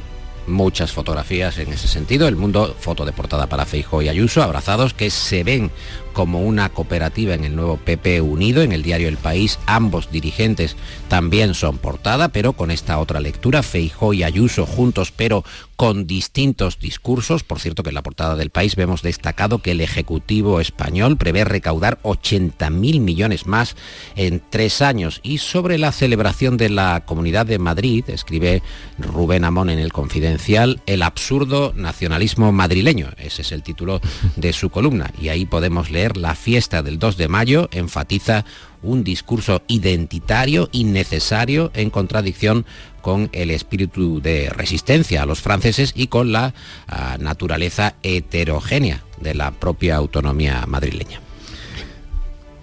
[0.50, 2.28] muchas fotografías en ese sentido.
[2.28, 5.72] El mundo, foto de portada para Feijo y Ayuso, abrazados, que se ven
[6.20, 9.58] como una cooperativa en el nuevo PP Unido, en el diario El País.
[9.68, 10.76] Ambos dirigentes
[11.08, 15.46] también son portada, pero con esta otra lectura, Feijo y Ayuso juntos, pero
[15.78, 17.44] con distintos discursos.
[17.44, 21.46] Por cierto que en la portada del País vemos destacado que el Ejecutivo español prevé
[21.46, 23.78] recaudar 80.000 millones más
[24.18, 25.22] en tres años.
[25.24, 28.62] Y sobre la celebración de la Comunidad de Madrid, escribe
[28.98, 33.12] Rubén Amón en el Confidencial, el absurdo nacionalismo madrileño.
[33.18, 34.02] Ese es el título
[34.36, 35.14] de su columna.
[35.22, 38.46] Y ahí podemos leer la fiesta del 2 de mayo enfatiza
[38.82, 42.66] un discurso identitario innecesario en contradicción
[43.02, 46.54] con el espíritu de resistencia a los franceses y con la
[46.88, 51.22] ah, naturaleza heterogénea de la propia autonomía madrileña.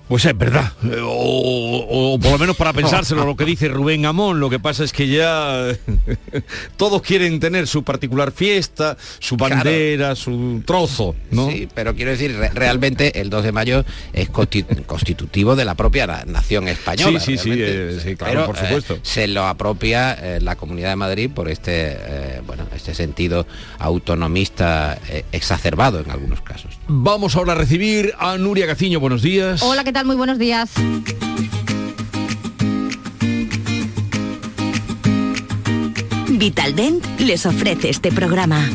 [0.09, 4.49] Pues es verdad, o, por lo menos para pensárselo lo que dice Rubén Amón, lo
[4.49, 5.67] que pasa es que ya
[6.77, 11.51] todos quieren tener su particular fiesta, su bandera, su trozo, ¿no?
[11.51, 16.69] Sí, pero quiero decir, realmente el 2 de mayo es constitutivo de la propia nación
[16.69, 17.19] española.
[17.19, 18.99] Sí, sí, sí, eh, claro, por eh, supuesto.
[19.03, 23.45] se lo apropia eh, la Comunidad de Madrid por este, bueno, este sentido
[23.81, 25.01] autonomista
[25.33, 26.79] exacerbado en algunos casos.
[26.87, 29.63] Vamos ahora a recibir a Nuria Gaciño, buenos días.
[29.63, 30.71] Hola, ¿qué Muy buenos días.
[36.29, 38.69] Vitaldent les ofrece este programa.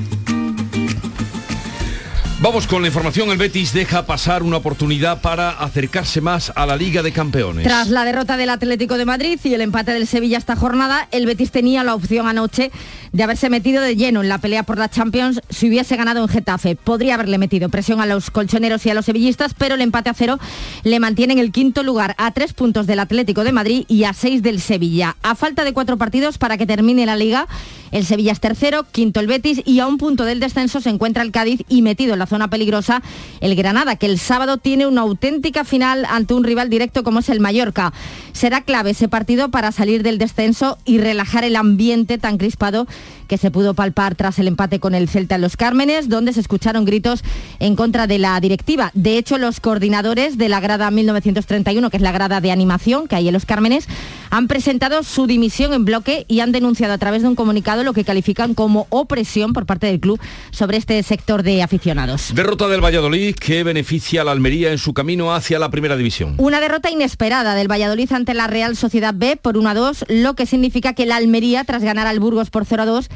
[2.41, 3.29] Vamos con la información.
[3.29, 7.63] El Betis deja pasar una oportunidad para acercarse más a la Liga de Campeones.
[7.63, 11.27] Tras la derrota del Atlético de Madrid y el empate del Sevilla esta jornada, el
[11.27, 12.71] Betis tenía la opción anoche
[13.11, 16.29] de haberse metido de lleno en la pelea por la Champions si hubiese ganado en
[16.29, 16.75] Getafe.
[16.75, 20.15] Podría haberle metido presión a los colchoneros y a los sevillistas, pero el empate a
[20.15, 20.39] cero
[20.81, 24.13] le mantiene en el quinto lugar a tres puntos del Atlético de Madrid y a
[24.13, 25.15] seis del Sevilla.
[25.21, 27.47] A falta de cuatro partidos para que termine la liga,
[27.91, 31.23] el Sevilla es tercero, quinto el Betis y a un punto del descenso se encuentra
[31.23, 33.01] el Cádiz y metido en la zona peligrosa
[33.41, 37.29] el Granada, que el sábado tiene una auténtica final ante un rival directo como es
[37.29, 37.93] el Mallorca.
[38.33, 42.87] Será clave ese partido para salir del descenso y relajar el ambiente tan crispado
[43.31, 46.41] que se pudo palpar tras el empate con el Celta en Los Cármenes, donde se
[46.41, 47.23] escucharon gritos
[47.59, 48.91] en contra de la directiva.
[48.93, 53.15] De hecho, los coordinadores de la grada 1931, que es la grada de animación que
[53.15, 53.87] hay en Los Cármenes,
[54.31, 57.93] han presentado su dimisión en bloque y han denunciado a través de un comunicado lo
[57.93, 60.19] que califican como opresión por parte del club
[60.51, 62.33] sobre este sector de aficionados.
[62.35, 66.35] Derrota del Valladolid que beneficia a la Almería en su camino hacia la primera división.
[66.37, 70.33] Una derrota inesperada del Valladolid ante la Real Sociedad B por 1 a 2, lo
[70.33, 73.09] que significa que la Almería, tras ganar al Burgos por 0 a 2,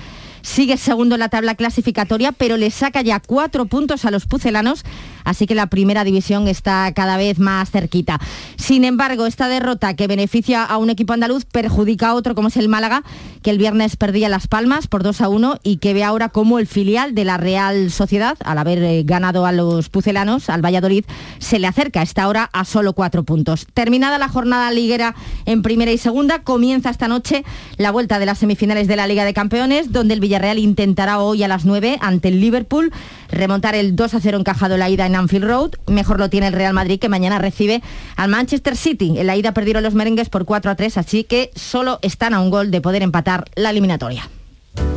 [0.45, 4.83] sigue segundo en la tabla clasificatoria, pero le saca ya cuatro puntos a los pucelanos,
[5.25, 8.19] así que la primera división está cada vez más cerquita.
[8.55, 12.57] Sin embargo, esta derrota que beneficia a un equipo andaluz perjudica a otro como es
[12.57, 13.03] el Málaga,
[13.41, 16.59] que el viernes perdía Las Palmas por 2 a 1 y que ve ahora como
[16.59, 21.05] el filial de la Real Sociedad, al haber eh, ganado a los pucelanos, al Valladolid,
[21.39, 23.67] se le acerca a esta hora a solo cuatro puntos.
[23.73, 27.43] Terminada la jornada liguera en primera y segunda, comienza esta noche
[27.77, 31.43] la vuelta de las semifinales de la Liga de Campeones, donde el Villarreal intentará hoy
[31.43, 32.91] a las 9 ante el Liverpool
[33.29, 35.71] remontar el 2 a 0 encajado la ida en Anfield Road.
[35.87, 37.81] Mejor lo tiene el Real Madrid que mañana recibe
[38.15, 39.15] al Manchester City.
[39.17, 42.41] En la ida perdieron los merengues por 4 a 3, así que solo están a
[42.41, 44.29] un gol de poder empatar la eliminatoria.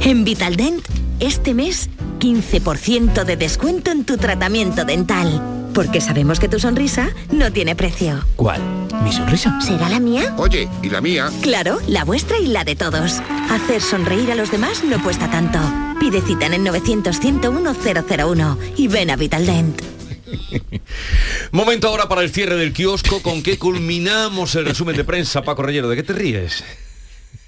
[0.01, 0.85] En Vitaldent,
[1.21, 5.43] este mes, 15% de descuento en tu tratamiento dental.
[5.75, 8.25] Porque sabemos que tu sonrisa no tiene precio.
[8.37, 8.61] ¿Cuál?
[9.05, 9.61] ¿Mi sonrisa?
[9.61, 10.35] ¿Será la mía?
[10.37, 11.31] Oye, ¿y la mía?
[11.43, 13.21] Claro, la vuestra y la de todos.
[13.51, 15.61] Hacer sonreír a los demás no cuesta tanto.
[16.01, 19.98] Pide cita en el 900-101-001 y ven a Vitaldent.
[21.53, 25.43] Momento ahora para el cierre del kiosco con que culminamos el resumen de prensa.
[25.43, 26.65] Paco Reyero, ¿de qué te ríes?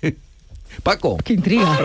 [0.83, 1.19] Paco.
[1.25, 1.77] Qué intriga.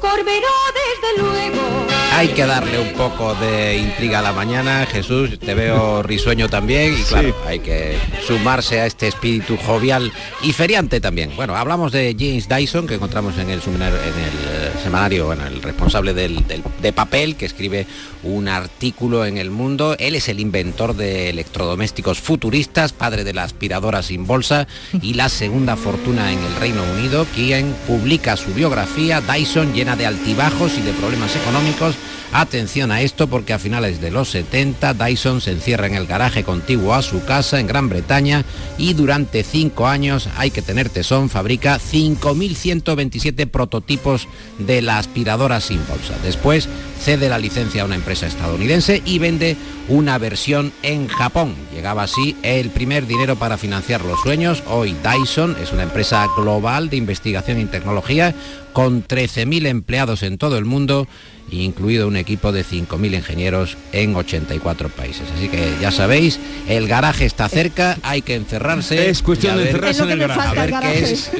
[0.00, 5.54] Corberó desde luego Hay que darle un poco de intriga a la mañana, Jesús, te
[5.54, 7.96] veo risueño también y claro, hay que
[8.26, 11.30] sumarse a este espíritu jovial y feriante también.
[11.36, 15.62] Bueno, hablamos de James Dyson, que encontramos en el, en el eh, semanario, bueno, el
[15.62, 16.44] responsable del,
[16.82, 17.86] de papel, que escribe
[18.22, 19.96] un artículo en El Mundo.
[19.98, 24.66] Él es el inventor de electrodomésticos futuristas, padre de la aspiradora sin bolsa
[25.00, 30.06] y la segunda fortuna en el Reino Unido, quien publica su biografía, Dyson, llena de
[30.06, 31.96] altibajos y de problemas económicos
[32.32, 36.44] Atención a esto porque a finales de los 70 Dyson se encierra en el garaje
[36.44, 38.44] contiguo a su casa en Gran Bretaña
[38.78, 45.84] y durante cinco años, hay que tener tesón, fabrica 5.127 prototipos de la aspiradora sin
[45.88, 46.14] bolsa.
[46.22, 46.68] Después
[47.00, 49.56] cede la licencia a una empresa estadounidense y vende
[49.88, 51.54] una versión en Japón.
[51.74, 54.62] Llegaba así el primer dinero para financiar los sueños.
[54.68, 58.34] Hoy Dyson es una empresa global de investigación y tecnología
[58.72, 61.08] con 13.000 empleados en todo el mundo
[61.50, 65.28] incluido un equipo de 5.000 ingenieros en 84 países.
[65.36, 69.10] Así que ya sabéis, el garaje está cerca, hay que encerrarse.
[69.10, 70.48] Es cuestión de encerrarse en el garaje.
[70.48, 71.30] A ver, qué es,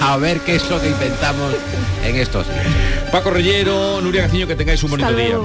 [0.00, 1.54] a ver qué es lo que inventamos
[2.04, 2.66] en estos días.
[3.12, 5.38] Paco Rellero, Nuria Gaciño, que tengáis un bonito día.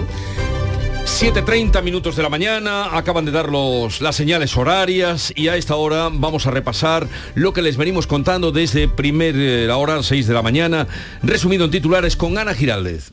[1.05, 5.75] 7.30 minutos de la mañana, acaban de dar los, las señales horarias y a esta
[5.75, 10.33] hora vamos a repasar lo que les venimos contando desde primera eh, hora, 6 de
[10.33, 10.87] la mañana,
[11.21, 13.11] resumido en titulares con Ana Giraldez.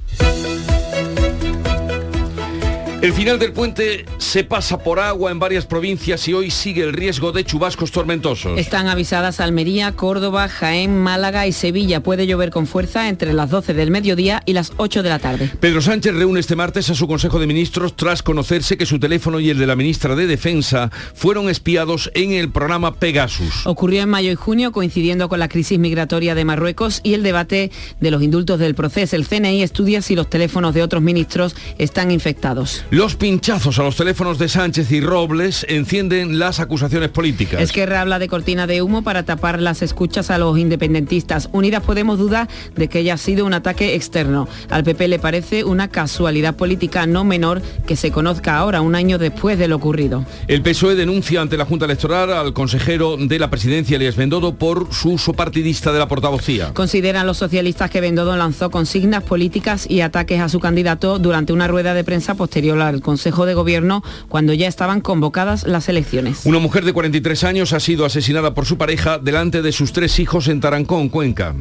[3.03, 6.93] El final del puente se pasa por agua en varias provincias y hoy sigue el
[6.93, 8.57] riesgo de chubascos tormentosos.
[8.57, 12.05] Están avisadas Almería, Córdoba, Jaén, Málaga y Sevilla.
[12.05, 15.51] Puede llover con fuerza entre las 12 del mediodía y las 8 de la tarde.
[15.59, 19.41] Pedro Sánchez reúne este martes a su Consejo de Ministros tras conocerse que su teléfono
[19.41, 23.67] y el de la ministra de Defensa fueron espiados en el programa Pegasus.
[23.67, 27.73] Ocurrió en mayo y junio coincidiendo con la crisis migratoria de Marruecos y el debate
[27.99, 29.17] de los indultos del proceso.
[29.17, 32.85] El CNI estudia si los teléfonos de otros ministros están infectados.
[32.93, 37.59] Los pinchazos a los teléfonos de Sánchez y Robles encienden las acusaciones políticas.
[37.63, 41.49] Esquerra habla de cortina de humo para tapar las escuchas a los independentistas.
[41.53, 44.47] Unidas Podemos duda de que haya sido un ataque externo.
[44.69, 49.17] Al PP le parece una casualidad política no menor que se conozca ahora, un año
[49.17, 50.27] después de lo ocurrido.
[50.47, 54.93] El PSOE denuncia ante la Junta Electoral al consejero de la presidencia, Elías Bendodo, por
[54.93, 56.75] su uso partidista de la portavocía.
[56.75, 61.69] Consideran los socialistas que Bendodo lanzó consignas políticas y ataques a su candidato durante una
[61.69, 66.43] rueda de prensa posterior al Consejo de Gobierno cuando ya estaban convocadas las elecciones.
[66.45, 70.19] Una mujer de 43 años ha sido asesinada por su pareja delante de sus tres
[70.19, 71.55] hijos en Tarancón, Cuenca.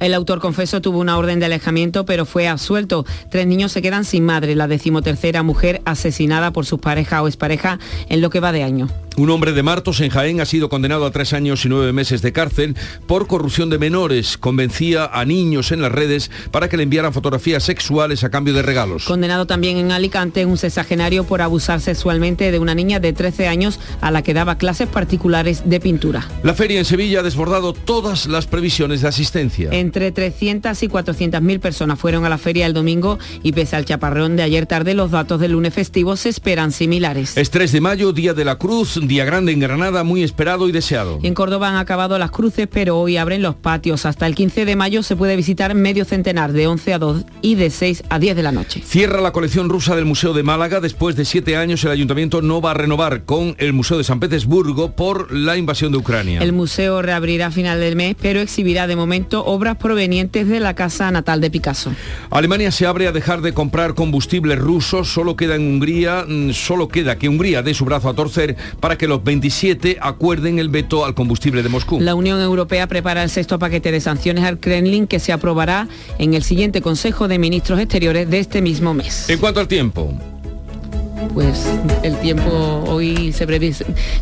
[0.00, 3.04] El autor confeso tuvo una orden de alejamiento pero fue absuelto.
[3.30, 7.78] Tres niños se quedan sin madre, la decimotercera mujer asesinada por su pareja o expareja
[8.08, 8.88] en lo que va de año.
[9.16, 12.20] Un hombre de Martos, en Jaén, ha sido condenado a tres años y nueve meses
[12.20, 12.74] de cárcel
[13.06, 14.36] por corrupción de menores.
[14.36, 18.62] Convencía a niños en las redes para que le enviaran fotografías sexuales a cambio de
[18.62, 19.04] regalos.
[19.04, 23.78] Condenado también en Alicante un sexagenario por abusar sexualmente de una niña de 13 años
[24.00, 26.26] a la que daba clases particulares de pintura.
[26.42, 29.68] La feria en Sevilla ha desbordado todas las previsiones de asistencia.
[29.70, 33.84] Entre 300 y 400 mil personas fueron a la feria el domingo y pese al
[33.84, 37.36] chaparrón de ayer tarde, los datos del lunes festivo se esperan similares.
[37.36, 40.72] Es 3 de mayo, Día de la Cruz, día grande en Granada, muy esperado y
[40.72, 41.18] deseado.
[41.22, 44.06] En Córdoba han acabado las cruces, pero hoy abren los patios.
[44.06, 47.54] Hasta el 15 de mayo se puede visitar medio centenar de 11 a 2 y
[47.54, 48.82] de 6 a 10 de la noche.
[48.84, 50.80] Cierra la colección rusa del Museo de Málaga.
[50.80, 54.20] Después de siete años el ayuntamiento no va a renovar con el Museo de San
[54.20, 56.40] Petersburgo por la invasión de Ucrania.
[56.42, 60.74] El museo reabrirá a final del mes, pero exhibirá de momento obras provenientes de la
[60.74, 61.92] casa natal de Picasso.
[62.30, 65.04] Alemania se abre a dejar de comprar combustible ruso.
[65.04, 68.93] Solo queda en Hungría, mm, solo queda que Hungría dé su brazo a torcer para
[68.96, 72.00] que los 27 acuerden el veto al combustible de Moscú.
[72.00, 76.34] La Unión Europea prepara el sexto paquete de sanciones al Kremlin que se aprobará en
[76.34, 79.28] el siguiente Consejo de Ministros Exteriores de este mismo mes.
[79.28, 80.12] En cuanto al tiempo,
[81.32, 81.66] pues
[82.02, 83.72] el tiempo hoy se prevé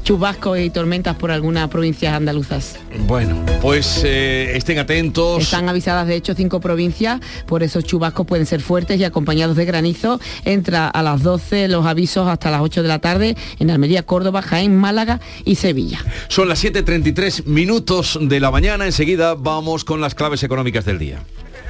[0.05, 2.77] chubascos y tormentas por algunas provincias andaluzas.
[3.07, 5.43] Bueno, pues eh, estén atentos.
[5.43, 9.65] Están avisadas de hecho cinco provincias, por esos chubascos pueden ser fuertes y acompañados de
[9.65, 10.21] granizo.
[10.45, 14.43] Entra a las 12 los avisos hasta las 8 de la tarde en Almería, Córdoba,
[14.43, 16.05] Jaén, Málaga y Sevilla.
[16.29, 18.87] Son las 7.33 minutos de la mañana.
[18.87, 21.23] Enseguida vamos con las claves económicas del día.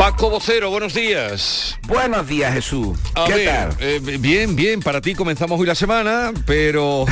[0.00, 1.78] Paco Vocero, buenos días.
[1.86, 2.98] Buenos días, Jesús.
[3.14, 3.76] A ¿Qué ver, tal?
[3.80, 7.04] eh, bien, bien, para ti comenzamos hoy la semana, pero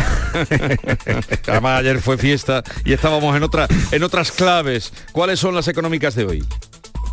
[1.46, 4.90] además ayer fue fiesta y estábamos en otra en otras claves.
[5.12, 6.44] ¿Cuáles son las económicas de hoy?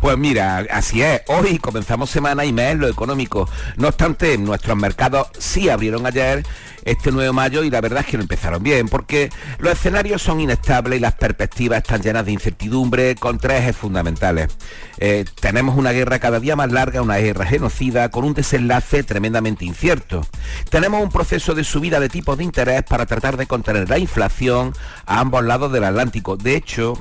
[0.00, 1.20] Pues mira, así es.
[1.26, 3.46] Hoy comenzamos semana y mes lo económico.
[3.76, 6.42] No obstante, nuestros mercados sí abrieron ayer
[6.86, 10.22] este 9 de mayo y la verdad es que no empezaron bien porque los escenarios
[10.22, 14.56] son inestables y las perspectivas están llenas de incertidumbre con tres ejes fundamentales.
[14.98, 19.64] Eh, tenemos una guerra cada día más larga, una guerra genocida con un desenlace tremendamente
[19.64, 20.26] incierto.
[20.70, 24.72] Tenemos un proceso de subida de tipos de interés para tratar de contener la inflación
[25.04, 26.36] a ambos lados del Atlántico.
[26.36, 26.96] De hecho,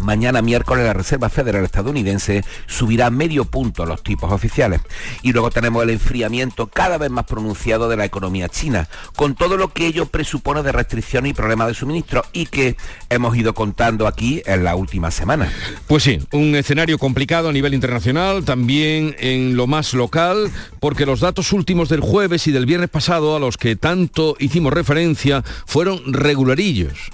[0.00, 4.80] Mañana miércoles la Reserva Federal estadounidense subirá medio punto los tipos oficiales.
[5.22, 9.56] Y luego tenemos el enfriamiento cada vez más pronunciado de la economía china, con todo
[9.56, 12.76] lo que ello presupone de restricciones y problemas de suministro y que
[13.08, 15.50] hemos ido contando aquí en la última semana.
[15.86, 21.20] Pues sí, un escenario complicado a nivel internacional, también en lo más local, porque los
[21.20, 26.12] datos últimos del jueves y del viernes pasado, a los que tanto hicimos referencia, fueron
[26.12, 27.10] regularillos.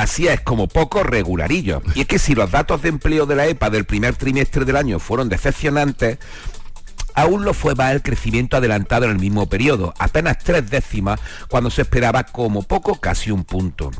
[0.00, 1.82] Así es, como poco regularillo.
[1.94, 4.76] Y es que si los datos de empleo de la EPA del primer trimestre del
[4.76, 6.18] año fueron decepcionantes,
[7.14, 11.70] aún lo fue más el crecimiento adelantado en el mismo periodo, apenas tres décimas, cuando
[11.70, 13.90] se esperaba como poco casi un punto.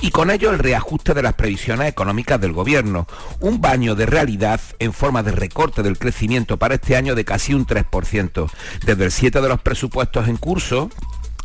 [0.00, 3.06] Y con ello el reajuste de las previsiones económicas del gobierno,
[3.40, 7.54] un baño de realidad en forma de recorte del crecimiento para este año de casi
[7.54, 8.50] un 3%,
[8.84, 10.90] desde el 7 de los presupuestos en curso,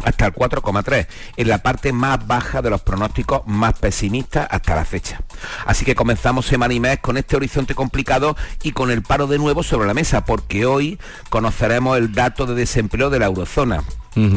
[0.03, 4.85] hasta el 4,3, en la parte más baja de los pronósticos más pesimistas hasta la
[4.85, 5.19] fecha.
[5.65, 9.37] Así que comenzamos semana y mes con este horizonte complicado y con el paro de
[9.37, 13.83] nuevo sobre la mesa, porque hoy conoceremos el dato de desempleo de la eurozona.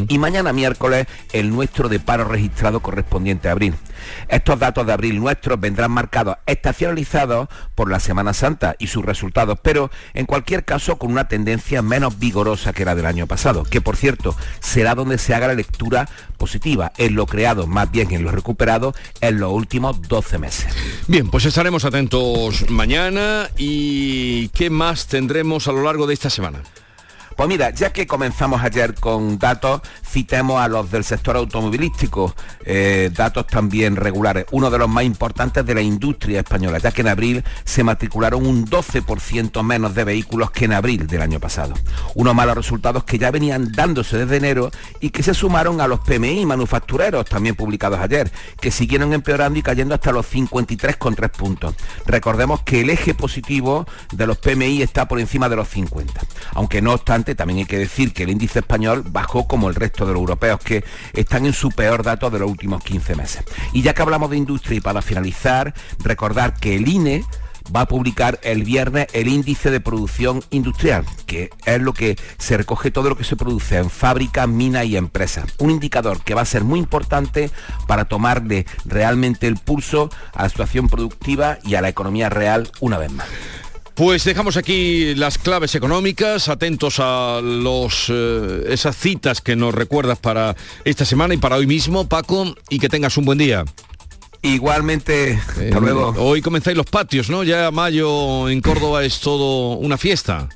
[0.08, 3.74] Y mañana miércoles el nuestro de paro registrado correspondiente a abril.
[4.28, 9.58] Estos datos de abril nuestros vendrán marcados estacionalizados por la Semana Santa y sus resultados,
[9.62, 13.80] pero en cualquier caso con una tendencia menos vigorosa que la del año pasado, que
[13.80, 16.08] por cierto será donde se haga la lectura
[16.40, 20.66] positiva, en lo creado, más bien en lo recuperado en los últimos 12 meses.
[21.06, 26.62] Bien, pues estaremos atentos mañana y ¿qué más tendremos a lo largo de esta semana?
[27.40, 32.34] Pues mira, ya que comenzamos ayer con datos, citemos a los del sector automovilístico,
[32.66, 37.00] eh, datos también regulares, uno de los más importantes de la industria española, ya que
[37.00, 41.72] en abril se matricularon un 12% menos de vehículos que en abril del año pasado.
[42.14, 44.70] Unos malos resultados que ya venían dándose desde enero
[45.00, 48.30] y que se sumaron a los PMI manufactureros también publicados ayer,
[48.60, 51.74] que siguieron empeorando y cayendo hasta los 53,3 puntos.
[52.04, 56.20] Recordemos que el eje positivo de los PMI está por encima de los 50,
[56.52, 60.06] aunque no obstante también hay que decir que el índice español bajó como el resto
[60.06, 63.44] de los europeos que están en su peor dato de los últimos 15 meses.
[63.72, 67.24] Y ya que hablamos de industria y para finalizar, recordar que el INE
[67.74, 72.56] va a publicar el viernes el índice de producción industrial, que es lo que se
[72.56, 75.44] recoge todo lo que se produce en fábricas, minas y empresas.
[75.58, 77.50] Un indicador que va a ser muy importante
[77.86, 82.98] para tomarle realmente el pulso a la situación productiva y a la economía real una
[82.98, 83.28] vez más.
[84.00, 90.18] Pues dejamos aquí las claves económicas, atentos a los, eh, esas citas que nos recuerdas
[90.18, 93.62] para esta semana y para hoy mismo, Paco, y que tengas un buen día.
[94.40, 96.14] Igualmente, hasta luego.
[96.16, 97.44] Hoy comenzáis los patios, ¿no?
[97.44, 100.48] Ya mayo en Córdoba es todo una fiesta.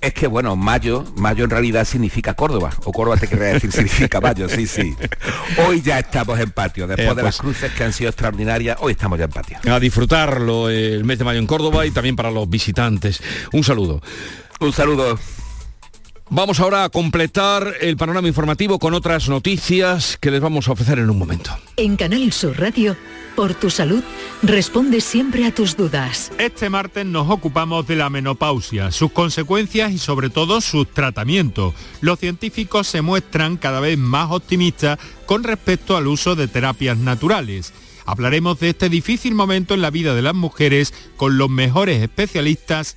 [0.00, 4.18] Es que bueno, mayo, mayo en realidad significa Córdoba, o Córdoba te quería decir significa
[4.20, 4.94] mayo, sí, sí.
[5.66, 8.78] Hoy ya estamos en patio, después Eh, de las pues- cruces que han sido extraordinarias,
[8.80, 9.58] hoy estamos ya en patio.
[9.70, 13.20] A disfrutarlo el mes de mayo en Córdoba y también para los visitantes.
[13.52, 14.00] Un saludo.
[14.60, 15.18] Un saludo.
[16.32, 21.00] Vamos ahora a completar el panorama informativo con otras noticias que les vamos a ofrecer
[21.00, 21.50] en un momento.
[21.76, 22.96] En Canal Sur Radio,
[23.34, 24.04] por tu salud,
[24.40, 26.30] responde siempre a tus dudas.
[26.38, 31.74] Este martes nos ocupamos de la menopausia, sus consecuencias y sobre todo sus tratamientos.
[32.00, 37.72] Los científicos se muestran cada vez más optimistas con respecto al uso de terapias naturales.
[38.06, 42.96] Hablaremos de este difícil momento en la vida de las mujeres con los mejores especialistas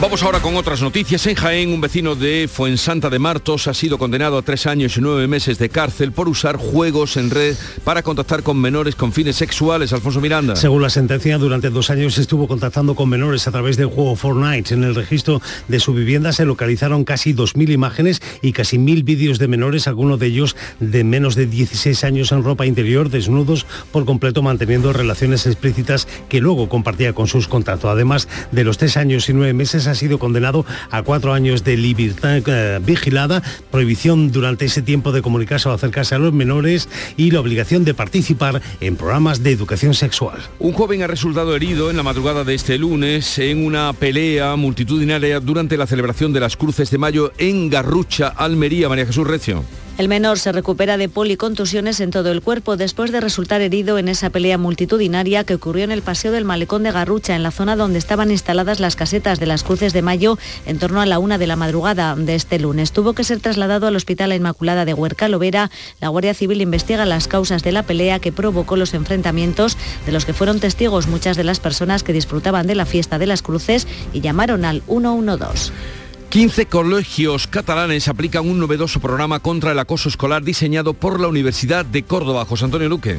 [0.00, 1.26] Vamos ahora con otras noticias.
[1.26, 5.02] En Jaén, un vecino de Fuensanta de Martos ha sido condenado a tres años y
[5.02, 9.36] nueve meses de cárcel por usar juegos en red para contactar con menores con fines
[9.36, 9.92] sexuales.
[9.92, 10.56] Alfonso Miranda.
[10.56, 14.72] Según la sentencia, durante dos años estuvo contactando con menores a través del juego Fortnite.
[14.72, 19.38] En el registro de su vivienda se localizaron casi 2.000 imágenes y casi 1.000 vídeos
[19.38, 24.06] de menores, algunos de ellos de menos de 16 años en ropa interior, desnudos por
[24.06, 27.90] completo, manteniendo relaciones explícitas que luego compartía con sus contactos.
[27.90, 31.76] Además de los tres años y nueve meses, ha sido condenado a cuatro años de
[31.76, 37.30] libertad eh, vigilada, prohibición durante ese tiempo de comunicarse o acercarse a los menores y
[37.30, 40.38] la obligación de participar en programas de educación sexual.
[40.58, 45.40] Un joven ha resultado herido en la madrugada de este lunes en una pelea multitudinaria
[45.40, 48.88] durante la celebración de las Cruces de Mayo en Garrucha, Almería.
[48.88, 49.64] María Jesús Recio.
[50.00, 54.08] El menor se recupera de policontusiones en todo el cuerpo después de resultar herido en
[54.08, 57.76] esa pelea multitudinaria que ocurrió en el paseo del Malecón de Garrucha, en la zona
[57.76, 61.36] donde estaban instaladas las casetas de las Cruces de Mayo, en torno a la una
[61.36, 62.92] de la madrugada de este lunes.
[62.92, 65.70] Tuvo que ser trasladado al Hospital Inmaculada de Huerca Lovera.
[66.00, 69.76] La Guardia Civil investiga las causas de la pelea que provocó los enfrentamientos
[70.06, 73.26] de los que fueron testigos muchas de las personas que disfrutaban de la fiesta de
[73.26, 75.99] las cruces y llamaron al 112.
[76.30, 81.84] 15 colegios catalanes aplican un novedoso programa contra el acoso escolar diseñado por la Universidad
[81.84, 82.44] de Córdoba.
[82.44, 83.18] José Antonio Luque.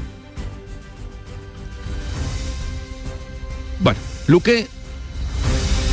[3.82, 4.70] Bueno, Luque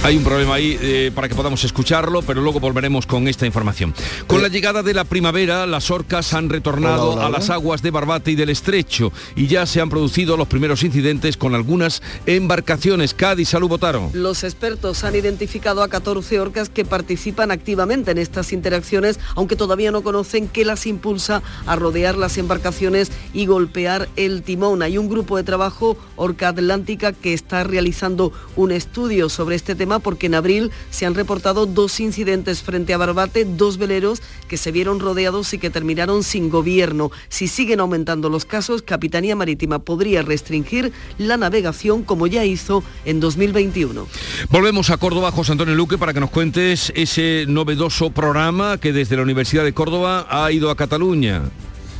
[0.05, 3.95] hay un problema ahí eh, para que podamos escucharlo, pero luego volveremos con esta información.
[4.27, 7.83] Con la llegada de la primavera, las orcas han retornado Hola, hola, a las aguas
[7.83, 12.03] de Barbate y del Estrecho y ya se han producido los primeros incidentes con algunas
[12.27, 13.13] embarcaciones.
[13.13, 14.11] Cádiz, salud, Botaro.
[14.13, 19.91] Los expertos han identificado a 14 orcas que participan activamente en estas interacciones, aunque todavía
[19.91, 24.83] no conocen qué las impulsa a rodear las embarcaciones y golpear el timón.
[24.83, 29.88] Hay un grupo de trabajo, Orca Atlántica, que está realizando un estudio sobre este tema
[29.99, 34.73] porque en abril se han reportado dos incidentes frente a Barbate, dos veleros que se
[34.73, 37.11] vieron rodeados y que terminaron sin gobierno.
[37.29, 43.21] Si siguen aumentando los casos, Capitanía Marítima podría restringir la navegación como ya hizo en
[43.21, 44.07] 2021.
[44.51, 49.17] Volvemos a Córdoba, José Antonio Luque, para que nos cuentes ese novedoso programa que desde
[49.17, 51.43] la Universidad de Córdoba ha ido a Cataluña.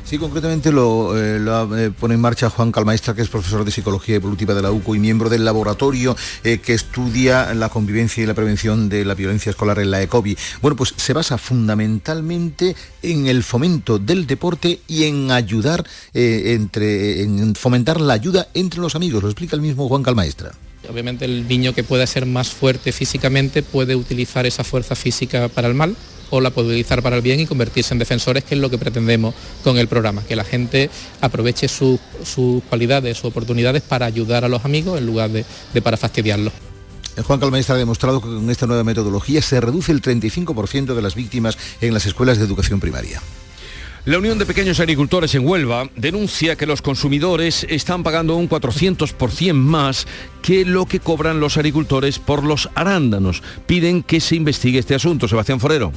[0.09, 1.39] Sí, concretamente lo, eh,
[1.77, 4.95] eh, pone en marcha Juan Calmaestra, que es profesor de Psicología Evolutiva de la UCO
[4.95, 9.51] y miembro del laboratorio eh, que estudia la convivencia y la prevención de la violencia
[9.51, 10.35] escolar en la ECOBI.
[10.63, 15.85] Bueno, pues se basa fundamentalmente en el fomento del deporte y en ayudar,
[16.15, 19.23] entre, en fomentar la ayuda entre los amigos.
[19.23, 20.53] Lo explica el mismo Juan Calmaestra.
[20.91, 25.69] Obviamente el niño que pueda ser más fuerte físicamente puede utilizar esa fuerza física para
[25.69, 25.95] el mal
[26.31, 28.79] o la puede utilizar para el bien y convertirse en defensores, que es lo que
[28.79, 34.45] pretendemos con el programa, que la gente aproveche su- sus cualidades, sus oportunidades para ayudar
[34.45, 36.53] a los amigos en lugar de, de para fastidiarlos.
[37.17, 41.03] El Juan Calmaestra ha demostrado que con esta nueva metodología se reduce el 35% de
[41.03, 43.21] las víctimas en las escuelas de educación primaria.
[44.05, 49.53] La Unión de Pequeños Agricultores en Huelva denuncia que los consumidores están pagando un 400%
[49.53, 50.07] más
[50.41, 53.43] que lo que cobran los agricultores por los arándanos.
[53.67, 55.29] Piden que se investigue este asunto.
[55.29, 55.93] Sebastián Forero.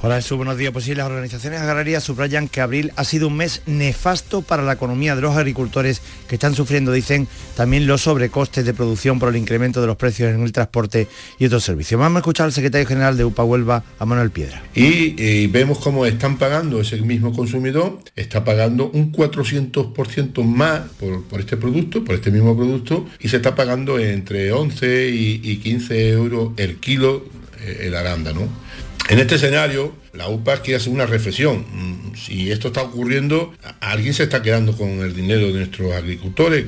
[0.00, 0.70] Hola Jesús, buenos días.
[0.72, 4.74] Pues sí, las organizaciones agrarias subrayan que abril ha sido un mes nefasto para la
[4.74, 7.26] economía de los agricultores que están sufriendo, dicen,
[7.56, 11.08] también los sobrecostes de producción por el incremento de los precios en el transporte
[11.40, 11.98] y otros servicios.
[11.98, 14.62] Vamos a escuchar al secretario general de UPA Huelva, a Manuel Piedra.
[14.72, 21.40] y eh, vemos cómo están pagando ese mismo consumidor, está pagando un 400% más por,
[21.40, 26.10] este producto, por este mismo producto, y se está pagando entre 11 y, y 15
[26.10, 27.24] euros el kilo
[27.60, 28.67] eh, el arándano.
[29.08, 31.64] En este escenario, la UPA quiere hacer una reflexión.
[31.72, 36.66] Mm, Si esto está ocurriendo, alguien se está quedando con el dinero de nuestros agricultores.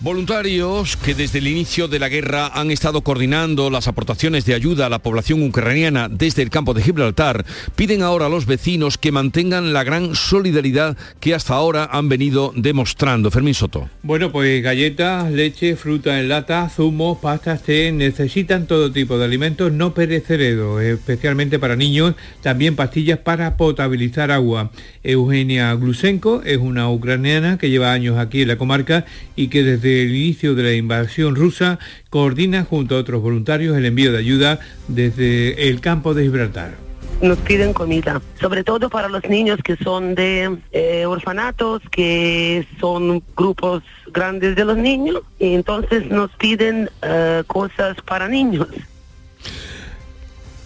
[0.00, 4.86] Voluntarios que desde el inicio de la guerra han estado coordinando las aportaciones de ayuda
[4.86, 7.44] a la población ucraniana desde el campo de Gibraltar
[7.74, 12.52] piden ahora a los vecinos que mantengan la gran solidaridad que hasta ahora han venido
[12.54, 13.32] demostrando.
[13.32, 13.90] Fermín Soto.
[14.04, 19.72] Bueno, pues galletas, leche, fruta en lata, zumos, pastas, té, necesitan todo tipo de alimentos
[19.72, 24.70] no perecederos, especialmente para niños, también pastillas para potabilizar agua.
[25.02, 29.87] Eugenia Glusenko es una ucraniana que lleva años aquí en la comarca y que desde
[29.88, 31.78] el inicio de la invasión rusa
[32.10, 36.76] coordina junto a otros voluntarios el envío de ayuda desde el campo de Gibraltar.
[37.20, 43.22] nos piden comida, sobre todo para los niños que son de eh, orfanatos, que son
[43.36, 43.82] grupos
[44.12, 48.68] grandes de los niños, y entonces nos piden eh, cosas para niños.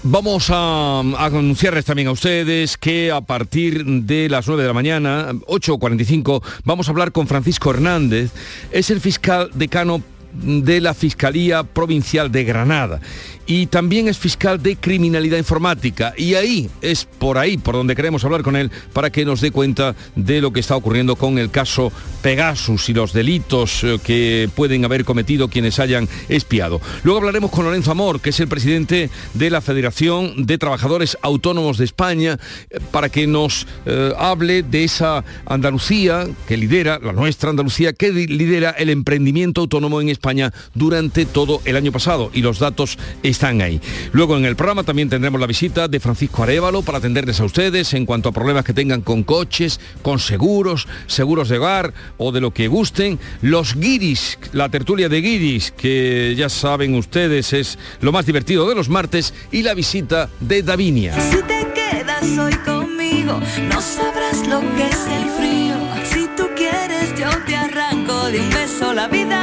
[0.04, 5.32] Vamos a, anunciarles también a ustedes que a partir de las 9 de la mañana,
[5.32, 8.32] 8.45, vamos a hablar con Francisco Hernández,
[8.72, 13.00] es el fiscal decano de la Fiscalía Provincial de Granada
[13.46, 16.14] y también es fiscal de criminalidad informática.
[16.16, 19.50] Y ahí es por ahí por donde queremos hablar con él para que nos dé
[19.50, 24.48] cuenta de lo que está ocurriendo con el caso Pegasus y los delitos eh, que
[24.54, 26.80] pueden haber cometido quienes hayan espiado.
[27.02, 31.78] Luego hablaremos con Lorenzo Amor, que es el presidente de la Federación de Trabajadores Autónomos
[31.78, 32.38] de España,
[32.70, 38.12] eh, para que nos eh, hable de esa Andalucía que lidera, la nuestra Andalucía, que
[38.12, 42.30] lidera el emprendimiento autónomo en España durante todo el año pasado.
[42.32, 42.98] Y los datos
[43.32, 43.80] están ahí.
[44.12, 47.92] Luego en el programa también tendremos la visita de Francisco Arevalo para atenderles a ustedes
[47.94, 52.40] en cuanto a problemas que tengan con coches, con seguros, seguros de hogar o de
[52.40, 53.18] lo que gusten.
[53.42, 58.74] Los guiris, la tertulia de guiris, que ya saben ustedes es lo más divertido de
[58.74, 61.14] los martes, y la visita de Davinia.
[61.20, 65.76] Si te quedas hoy conmigo, no sabrás lo que es el frío.
[66.04, 69.40] Si tú quieres, yo te arranco de un beso la vida.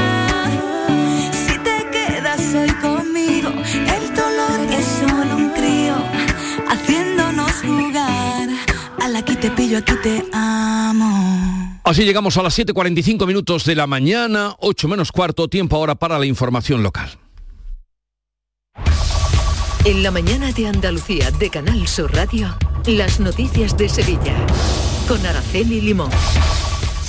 [1.32, 2.99] Si te quedas hoy conmigo,
[3.54, 5.96] el dolor es solo un crío,
[6.70, 8.50] haciéndonos jugar.
[9.02, 11.80] Al aquí te pillo, aquí te amo.
[11.84, 16.20] Así llegamos a las 7.45 minutos de la mañana, 8 menos cuarto, tiempo ahora para
[16.20, 17.18] la información local.
[19.86, 24.36] En la mañana de Andalucía de Canal Sur Radio, las noticias de Sevilla.
[25.08, 26.12] Con Araceli Limón.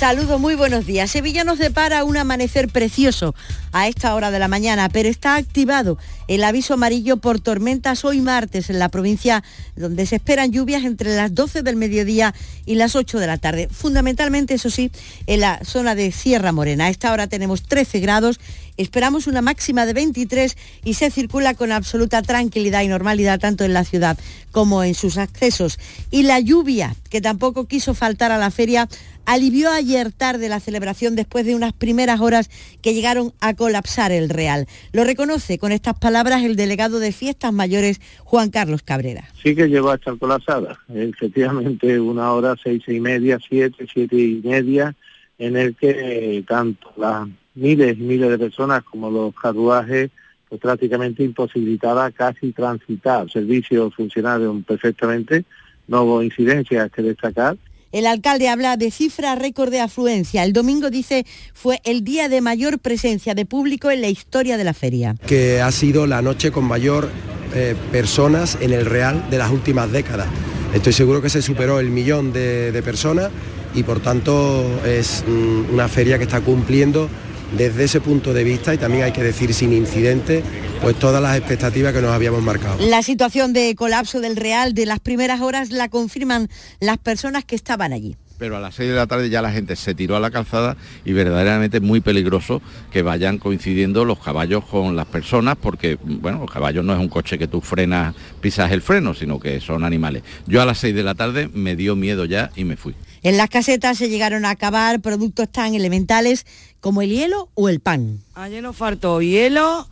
[0.01, 1.11] Saludos, muy buenos días.
[1.11, 3.35] Sevilla nos depara un amanecer precioso
[3.71, 8.19] a esta hora de la mañana, pero está activado el aviso amarillo por tormentas hoy
[8.19, 9.43] martes en la provincia
[9.75, 12.33] donde se esperan lluvias entre las 12 del mediodía
[12.65, 13.67] y las 8 de la tarde.
[13.71, 14.89] Fundamentalmente, eso sí,
[15.27, 16.85] en la zona de Sierra Morena.
[16.85, 18.39] A esta hora tenemos 13 grados
[18.77, 23.73] Esperamos una máxima de 23 y se circula con absoluta tranquilidad y normalidad tanto en
[23.73, 24.17] la ciudad
[24.51, 25.79] como en sus accesos.
[26.09, 28.87] Y la lluvia, que tampoco quiso faltar a la feria,
[29.25, 32.49] alivió ayer tarde la celebración después de unas primeras horas
[32.81, 34.67] que llegaron a colapsar el Real.
[34.91, 39.25] Lo reconoce con estas palabras el delegado de Fiestas Mayores, Juan Carlos Cabrera.
[39.41, 40.79] Sí que llegó a estar colapsada.
[40.93, 44.95] Efectivamente, una hora, seis y media, siete, siete y media,
[45.37, 50.09] en el que tanto la miles y miles de personas como los carruajes,
[50.49, 53.29] pues prácticamente imposibilitada casi transitar.
[53.31, 55.45] Servicios funcionaron perfectamente,
[55.87, 57.57] no hubo incidencias que destacar.
[57.91, 60.45] El alcalde habla de cifra récord de afluencia.
[60.45, 64.63] El domingo dice fue el día de mayor presencia de público en la historia de
[64.63, 65.15] la feria.
[65.25, 67.09] Que ha sido la noche con mayor
[67.53, 70.27] eh, personas en el Real de las últimas décadas.
[70.73, 73.29] Estoy seguro que se superó el millón de, de personas
[73.73, 77.09] y por tanto es mm, una feria que está cumpliendo
[77.57, 80.43] desde ese punto de vista y también hay que decir sin incidentes
[80.81, 82.77] pues todas las expectativas que nos habíamos marcado.
[82.87, 86.49] La situación de colapso del Real de las primeras horas la confirman
[86.79, 89.75] las personas que estaban allí pero a las 6 de la tarde ya la gente
[89.75, 90.75] se tiró a la calzada
[91.05, 96.39] y verdaderamente es muy peligroso que vayan coincidiendo los caballos con las personas porque, bueno,
[96.39, 99.83] los caballos no es un coche que tú frenas, pisas el freno, sino que son
[99.83, 100.23] animales.
[100.47, 102.95] Yo a las 6 de la tarde me dio miedo ya y me fui.
[103.23, 106.45] En las casetas se llegaron a acabar productos tan elementales
[106.79, 108.19] como el hielo o el pan.
[108.33, 109.87] Ayer nos faltó hielo,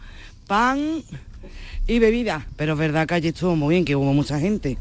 [0.47, 1.03] pan
[1.85, 4.77] y bebida, pero es verdad que allí estuvo muy bien, que hubo mucha gente.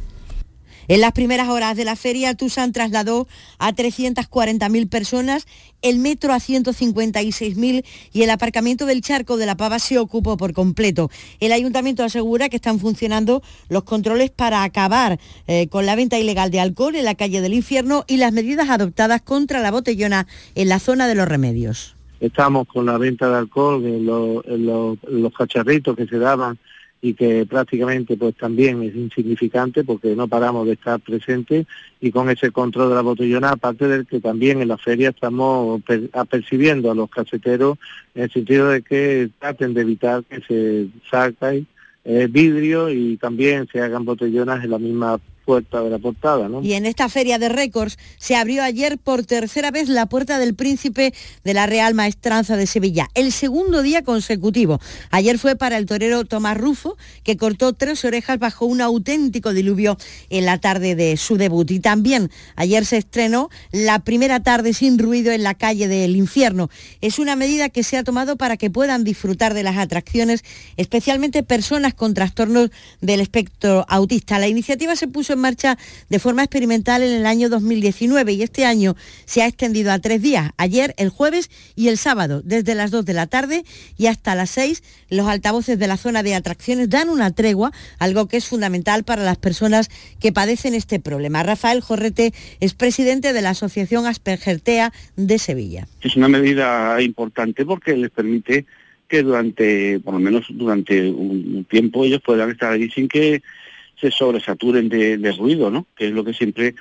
[0.88, 3.28] En las primeras horas de la feria, Tusan trasladó
[3.58, 5.46] a 340.000 personas,
[5.82, 7.84] el metro a 156.000
[8.14, 11.10] y el aparcamiento del charco de la Pava se ocupó por completo.
[11.40, 16.50] El ayuntamiento asegura que están funcionando los controles para acabar eh, con la venta ilegal
[16.50, 20.70] de alcohol en la calle del infierno y las medidas adoptadas contra la botellona en
[20.70, 21.96] la zona de los remedios.
[22.20, 26.58] Estamos con la venta de alcohol en los cacharritos que se daban
[27.00, 31.66] y que prácticamente pues también es insignificante porque no paramos de estar presentes
[32.00, 35.80] y con ese control de la botellona, aparte del que también en la feria estamos
[36.12, 37.78] apercibiendo a los caseteros
[38.14, 41.64] en el sentido de que traten de evitar que se saque
[42.04, 46.46] eh, vidrio y también se hagan botellonas en la misma puerta de la portada.
[46.62, 50.54] Y en esta feria de récords se abrió ayer por tercera vez la puerta del
[50.54, 54.78] príncipe de la Real Maestranza de Sevilla, el segundo día consecutivo.
[55.10, 59.96] Ayer fue para el torero Tomás Rufo, que cortó tres orejas bajo un auténtico diluvio
[60.28, 61.70] en la tarde de su debut.
[61.70, 66.68] Y también ayer se estrenó la primera tarde sin ruido en la calle del infierno.
[67.00, 70.44] Es una medida que se ha tomado para que puedan disfrutar de las atracciones,
[70.76, 72.68] especialmente personas con trastornos
[73.00, 74.38] del espectro autista.
[74.38, 75.78] La iniciativa se puso en marcha
[76.08, 80.20] de forma experimental en el año 2019 y este año se ha extendido a tres
[80.22, 83.64] días, ayer, el jueves y el sábado, desde las 2 de la tarde
[83.96, 84.82] y hasta las 6.
[85.10, 89.22] Los altavoces de la zona de atracciones dan una tregua, algo que es fundamental para
[89.22, 89.88] las personas
[90.20, 91.42] que padecen este problema.
[91.42, 95.86] Rafael Jorrete es presidente de la Asociación Aspergertea de Sevilla.
[96.00, 98.66] Es una medida importante porque les permite
[99.08, 103.42] que durante, por lo menos durante un tiempo, ellos puedan estar allí sin que
[104.00, 105.86] se sobresaturen de, de ruido, ¿no?
[105.96, 106.74] Que es lo que siempre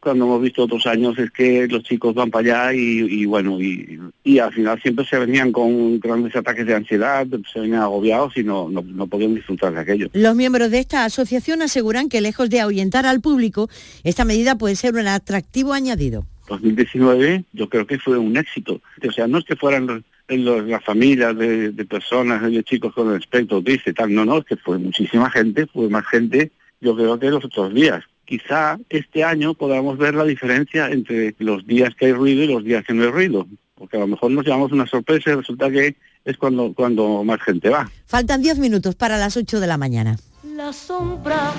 [0.00, 3.98] cuando hemos visto otros años es que los chicos van para allá y, bueno, y,
[4.22, 8.44] y, al final siempre se venían con grandes ataques de ansiedad, se venían agobiados y
[8.44, 10.08] no, no, no podían disfrutar de aquello.
[10.12, 13.68] Los miembros de esta asociación aseguran que lejos de ahuyentar al público,
[14.04, 16.26] esta medida puede ser un atractivo añadido.
[16.48, 18.80] 2019 yo creo que fue un éxito.
[19.06, 23.60] O sea, no es que fueran las familias de, personas, de chicos con el espectro
[23.60, 27.30] dice tal, no, no, es que fue muchísima gente, fue más gente, yo creo que
[27.30, 28.04] los otros días.
[28.24, 32.62] Quizá este año podamos ver la diferencia entre los días que hay ruido y los
[32.62, 35.70] días que no hay ruido, porque a lo mejor nos llevamos una sorpresa y resulta
[35.70, 37.90] que es cuando, cuando más gente va.
[38.04, 40.18] Faltan 10 minutos para las 8 de la mañana.
[40.44, 41.52] La sombra,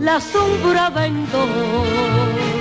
[0.00, 1.46] la sombra vento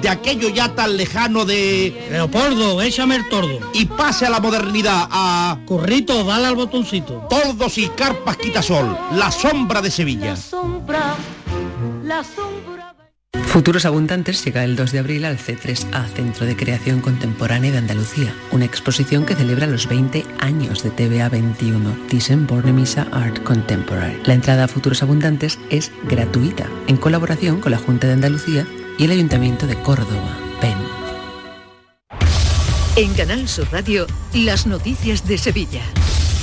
[0.00, 2.08] de aquello ya tan lejano de...
[2.10, 3.58] Leopoldo, échame el tordo.
[3.74, 5.58] Y pase a la modernidad, a...
[5.66, 7.26] Corrito, dale al botoncito.
[7.28, 10.30] Tordos y carpas quitasol, la sombra de Sevilla.
[10.30, 11.14] La sombra,
[12.04, 12.72] la sombra...
[13.52, 18.34] Futuros Abundantes llega el 2 de abril al C3A, Centro de Creación Contemporánea de Andalucía,
[18.50, 24.22] una exposición que celebra los 20 años de TVA 21, Thyssen Bornemisza Art Contemporary.
[24.24, 28.66] La entrada a Futuros Abundantes es gratuita, en colaboración con la Junta de Andalucía
[29.02, 30.38] y el Ayuntamiento de Córdoba.
[30.60, 30.76] Ven.
[32.94, 35.82] En Canal Sur Radio, las noticias de Sevilla.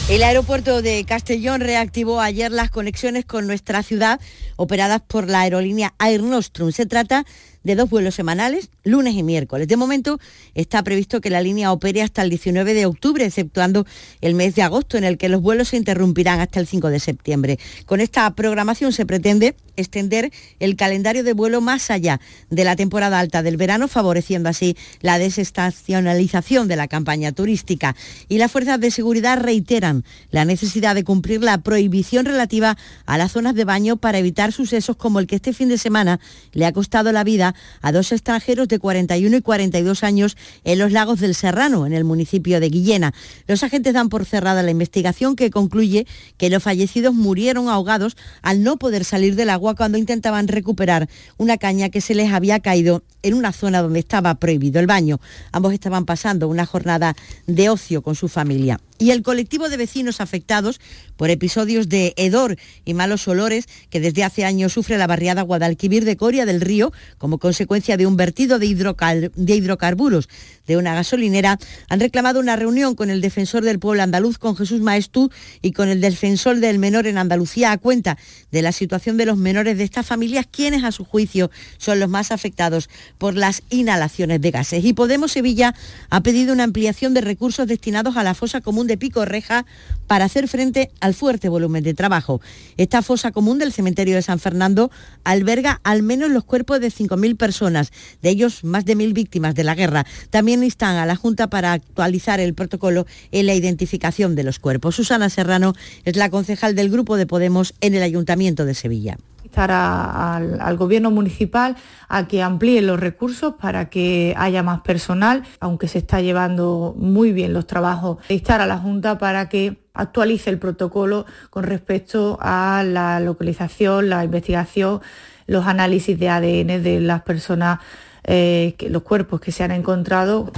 [0.10, 4.20] El aeropuerto de Castellón reactivó ayer las conexiones con nuestra ciudad
[4.58, 6.74] operadas por la aerolínea Air Nostrum.
[6.74, 7.26] Se trata
[7.70, 9.68] de dos vuelos semanales, lunes y miércoles.
[9.68, 10.20] De momento
[10.56, 13.86] está previsto que la línea opere hasta el 19 de octubre, exceptuando
[14.22, 17.00] el mes de agosto, en el que los vuelos se interrumpirán hasta el 5 de
[17.00, 17.60] septiembre.
[17.86, 23.20] Con esta programación se pretende extender el calendario de vuelo más allá de la temporada
[23.20, 27.96] alta del verano, favoreciendo así la desestacionalización de la campaña turística.
[28.30, 33.34] Y las fuerzas de seguridad reiteran la necesidad de cumplir la prohibición relativa a las
[33.34, 36.20] zonas de baño para evitar sucesos como el que este fin de semana
[36.52, 40.92] le ha costado la vida a dos extranjeros de 41 y 42 años en los
[40.92, 43.14] lagos del Serrano, en el municipio de Guillena.
[43.48, 46.08] Los agentes dan por cerrada la investigación que concluye
[46.38, 51.58] que los fallecidos murieron ahogados al no poder salir del agua cuando intentaban recuperar una
[51.58, 55.20] caña que se les había caído en una zona donde estaba prohibido el baño.
[55.52, 57.16] Ambos estaban pasando una jornada
[57.48, 60.80] de ocio con su familia y el colectivo de vecinos afectados
[61.16, 66.06] por episodios de hedor y malos olores que desde hace años sufre la barriada Guadalquivir
[66.06, 70.30] de Coria del Río como consecuencia de un vertido de, hidrocarburos
[70.68, 74.82] de una gasolinera, han reclamado una reunión con el defensor del pueblo andaluz, con Jesús
[74.82, 75.32] Maestú,
[75.62, 78.18] y con el defensor del menor en Andalucía a cuenta
[78.52, 82.10] de la situación de los menores de estas familias, quienes a su juicio son los
[82.10, 84.86] más afectados por las inhalaciones de gases.
[84.86, 85.74] Y Podemos Sevilla
[86.10, 89.66] ha pedido una ampliación de recursos destinados a la fosa común de Pico Reja
[90.08, 92.42] para hacer frente al fuerte volumen de trabajo.
[92.76, 94.92] Esta fosa común del cementerio de San Fernando
[95.24, 99.64] alberga al menos los cuerpos de 5.000 personas, de ellos más de 1.000 víctimas de
[99.64, 100.06] la guerra.
[100.30, 104.96] También instan a la Junta para actualizar el protocolo en la identificación de los cuerpos.
[104.96, 105.74] Susana Serrano
[106.04, 109.18] es la concejal del Grupo de Podemos en el Ayuntamiento de Sevilla
[109.58, 111.76] al, gobierno municipal
[112.08, 117.32] a que amplíe los recursos para que haya más personal, aunque se está llevando muy
[117.32, 122.84] bien los trabajos, instar a la Junta para que actualice el protocolo con respecto a
[122.86, 125.02] la localización, la investigación,
[125.48, 127.80] los análisis de ADN de las personas,
[128.24, 130.52] eh, los cuerpos que se han encontrado.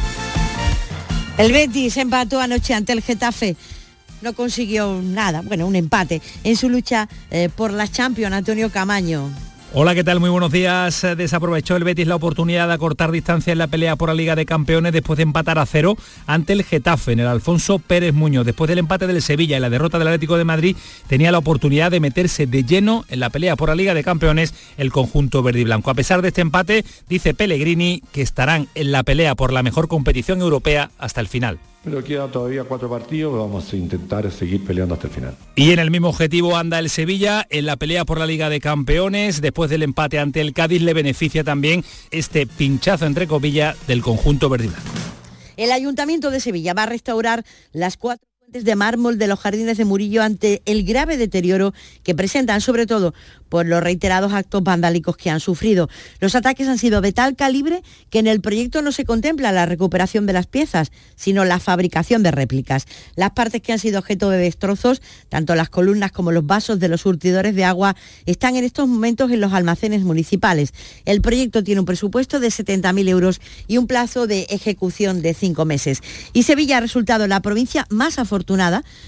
[1.37, 3.55] El Betis empató anoche ante el Getafe
[4.21, 9.29] no consiguió nada, bueno, un empate en su lucha eh, por la Champions, Antonio Camaño.
[9.73, 10.19] Hola, ¿qué tal?
[10.19, 11.01] Muy buenos días.
[11.05, 14.35] Eh, desaprovechó el Betis la oportunidad de acortar distancia en la pelea por la Liga
[14.35, 15.95] de Campeones después de empatar a cero
[16.27, 18.45] ante el Getafe en el Alfonso Pérez Muñoz.
[18.45, 20.75] Después del empate del Sevilla y la derrota del Atlético de Madrid,
[21.07, 24.53] tenía la oportunidad de meterse de lleno en la pelea por la Liga de Campeones
[24.75, 25.89] el conjunto verde y blanco.
[25.89, 29.87] A pesar de este empate, dice Pellegrini que estarán en la pelea por la mejor
[29.87, 31.59] competición europea hasta el final.
[31.83, 35.35] Pero quedan todavía cuatro partidos, vamos a intentar seguir peleando hasta el final.
[35.55, 38.59] Y en el mismo objetivo anda el Sevilla en la pelea por la Liga de
[38.59, 39.41] Campeones.
[39.41, 44.47] Después del empate ante el Cádiz le beneficia también este pinchazo entre comillas del conjunto
[44.49, 44.69] verde
[45.57, 49.85] El Ayuntamiento de Sevilla va a restaurar las cuatro de mármol de los jardines de
[49.85, 51.73] Murillo ante el grave deterioro
[52.03, 53.13] que presentan, sobre todo
[53.47, 55.89] por los reiterados actos vandálicos que han sufrido.
[56.19, 59.65] Los ataques han sido de tal calibre que en el proyecto no se contempla la
[59.65, 62.85] recuperación de las piezas, sino la fabricación de réplicas.
[63.15, 66.89] Las partes que han sido objeto de destrozos, tanto las columnas como los vasos de
[66.89, 67.95] los surtidores de agua,
[68.25, 70.73] están en estos momentos en los almacenes municipales.
[71.05, 75.65] El proyecto tiene un presupuesto de 70.000 euros y un plazo de ejecución de cinco
[75.65, 76.01] meses.
[76.33, 78.40] Y Sevilla ha resultado la provincia más afortunada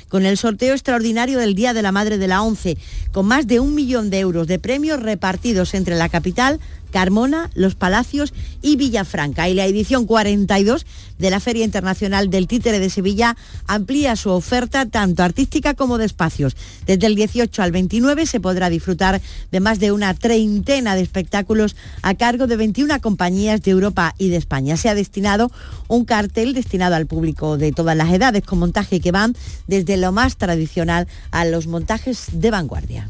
[0.10, 2.78] con el sorteo extraordinario del Día de la Madre de la ONCE,
[3.12, 6.60] con más de un millón de euros de premios repartidos entre la capital,
[6.94, 9.50] Carmona, Los Palacios y Villafranca.
[9.50, 10.86] Y la edición 42
[11.18, 13.36] de la Feria Internacional del Títere de Sevilla
[13.68, 16.56] amplía su oferta tanto artística como de espacios.
[16.86, 19.22] Desde el 18 al 29 se podrá disfrutar
[19.52, 24.30] de más de una treintena de espectáculos a cargo de 21 compañías de Europa y
[24.30, 24.78] de España.
[24.78, 25.52] Se ha destinado
[25.88, 29.36] un cartel destinado al público de todas las edades con montaje que van
[29.66, 33.10] desde lo más tradicional a los montajes de vanguardia.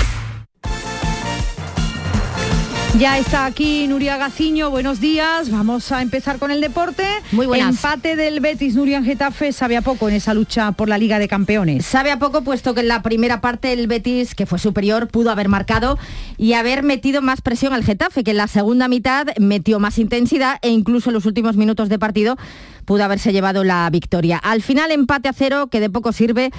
[2.99, 5.49] Ya está aquí Nuria Gaciño, buenos días.
[5.49, 7.03] Vamos a empezar con el deporte.
[7.31, 7.75] Muy buenas.
[7.75, 11.17] Empate del Betis Nuria en Getafe sabe a poco en esa lucha por la Liga
[11.17, 11.85] de Campeones.
[11.85, 15.31] Sabe a poco puesto que en la primera parte el Betis, que fue superior, pudo
[15.31, 15.97] haber marcado
[16.37, 20.59] y haber metido más presión al Getafe, que en la segunda mitad metió más intensidad
[20.61, 22.37] e incluso en los últimos minutos de partido
[22.83, 24.37] pudo haberse llevado la victoria.
[24.37, 26.51] Al final empate a cero, que de poco sirve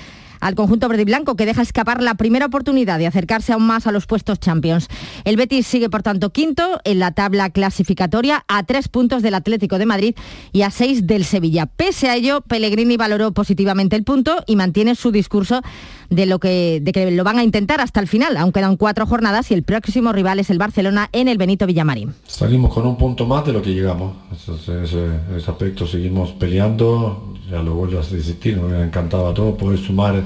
[0.42, 3.86] al conjunto verde y blanco, que deja escapar la primera oportunidad de acercarse aún más
[3.86, 4.88] a los puestos Champions.
[5.24, 9.78] El Betis sigue, por tanto, quinto en la tabla clasificatoria, a tres puntos del Atlético
[9.78, 10.14] de Madrid
[10.52, 11.66] y a seis del Sevilla.
[11.66, 15.62] Pese a ello, Pellegrini valoró positivamente el punto y mantiene su discurso
[16.10, 18.36] de, lo que, de que lo van a intentar hasta el final.
[18.36, 22.14] Aún quedan cuatro jornadas y el próximo rival es el Barcelona en el Benito Villamarín.
[22.26, 24.16] Salimos con un punto más de lo que llegamos.
[24.48, 27.31] En ese, ese aspecto seguimos peleando.
[27.52, 30.22] Ya lo vuelvo a desistir, me hubiera encantado a todos poder sumar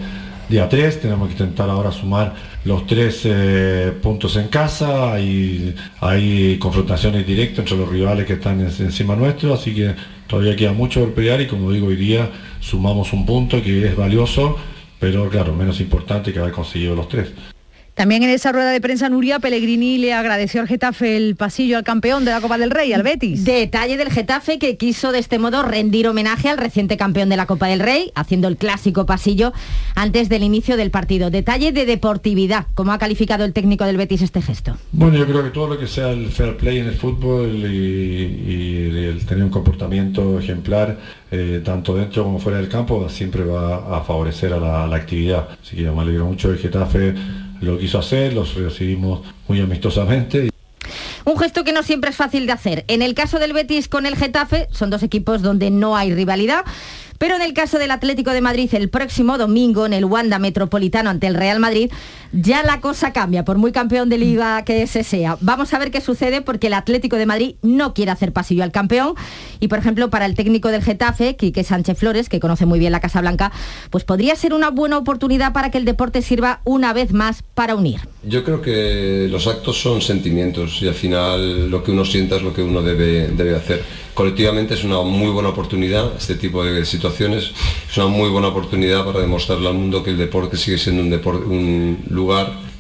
[0.49, 6.57] día 3, tenemos que intentar ahora sumar los tres eh, puntos en casa, y hay
[6.61, 9.93] confrontaciones directas entre los rivales que están encima nuestro, así que
[10.29, 13.97] todavía queda mucho por pelear y como digo hoy día sumamos un punto que es
[13.97, 14.57] valioso,
[15.01, 17.33] pero claro, menos importante que haber conseguido los tres.
[17.97, 21.82] También en esa rueda de prensa Nuria Pellegrini le agradeció al Getafe el pasillo al
[21.82, 23.47] campeón de la Copa del Rey, al Betis.
[23.47, 27.47] Detalle del Getafe que quiso de este modo rendir homenaje al reciente campeón de la
[27.47, 29.55] Copa del Rey, haciendo el clásico pasillo
[29.94, 31.30] antes del inicio del partido.
[31.30, 34.76] Detalle de deportividad, como ha calificado el técnico del Betis este gesto.
[34.92, 38.44] Bueno, yo creo que todo lo que sea el fair play en el fútbol y,
[38.47, 40.99] y el tener un comportamiento ejemplar,
[41.30, 44.97] eh, tanto dentro como fuera del campo, siempre va a favorecer a la, a la
[44.97, 45.49] actividad.
[45.62, 47.14] Así que me alegro mucho del Getafe
[47.61, 50.51] lo quiso hacer, los recibimos muy amistosamente.
[51.25, 52.85] Un gesto que no siempre es fácil de hacer.
[52.87, 56.65] En el caso del Betis con el Getafe, son dos equipos donde no hay rivalidad.
[57.19, 61.11] Pero en el caso del Atlético de Madrid, el próximo domingo en el Wanda Metropolitano
[61.11, 61.91] ante el Real Madrid,
[62.37, 65.39] ya la cosa cambia, por muy campeón de liga que ese sea.
[65.41, 68.72] Vamos a ver qué sucede porque el Atlético de Madrid no quiere hacer pasillo al
[68.72, 69.14] campeón.
[69.59, 72.93] Y por ejemplo, para el técnico del Getafe, Quique Sánchez Flores, que conoce muy bien
[72.93, 73.53] la Casa Blanca,
[73.91, 77.74] pues podría ser una buena oportunidad para que el deporte sirva una vez más para
[77.74, 78.01] unir.
[78.22, 82.43] Yo creo que los actos son sentimientos y al final lo que uno sienta es
[82.43, 83.82] lo que uno debe, debe hacer.
[84.14, 87.53] Colectivamente es una muy buena oportunidad, este tipo de situaciones,
[87.91, 91.11] es una muy buena oportunidad para demostrarle al mundo que el deporte sigue siendo un,
[91.11, 92.26] deporte, un lugar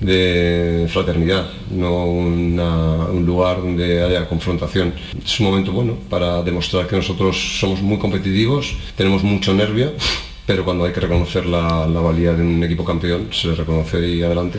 [0.00, 4.94] de fraternidad, no un lugar donde haya confrontación.
[5.24, 9.92] Es un momento bueno para demostrar que nosotros somos muy competitivos, tenemos mucho nervio,
[10.46, 14.06] pero cuando hay que reconocer la, la valía de un equipo campeón, se le reconoce
[14.06, 14.58] y adelante.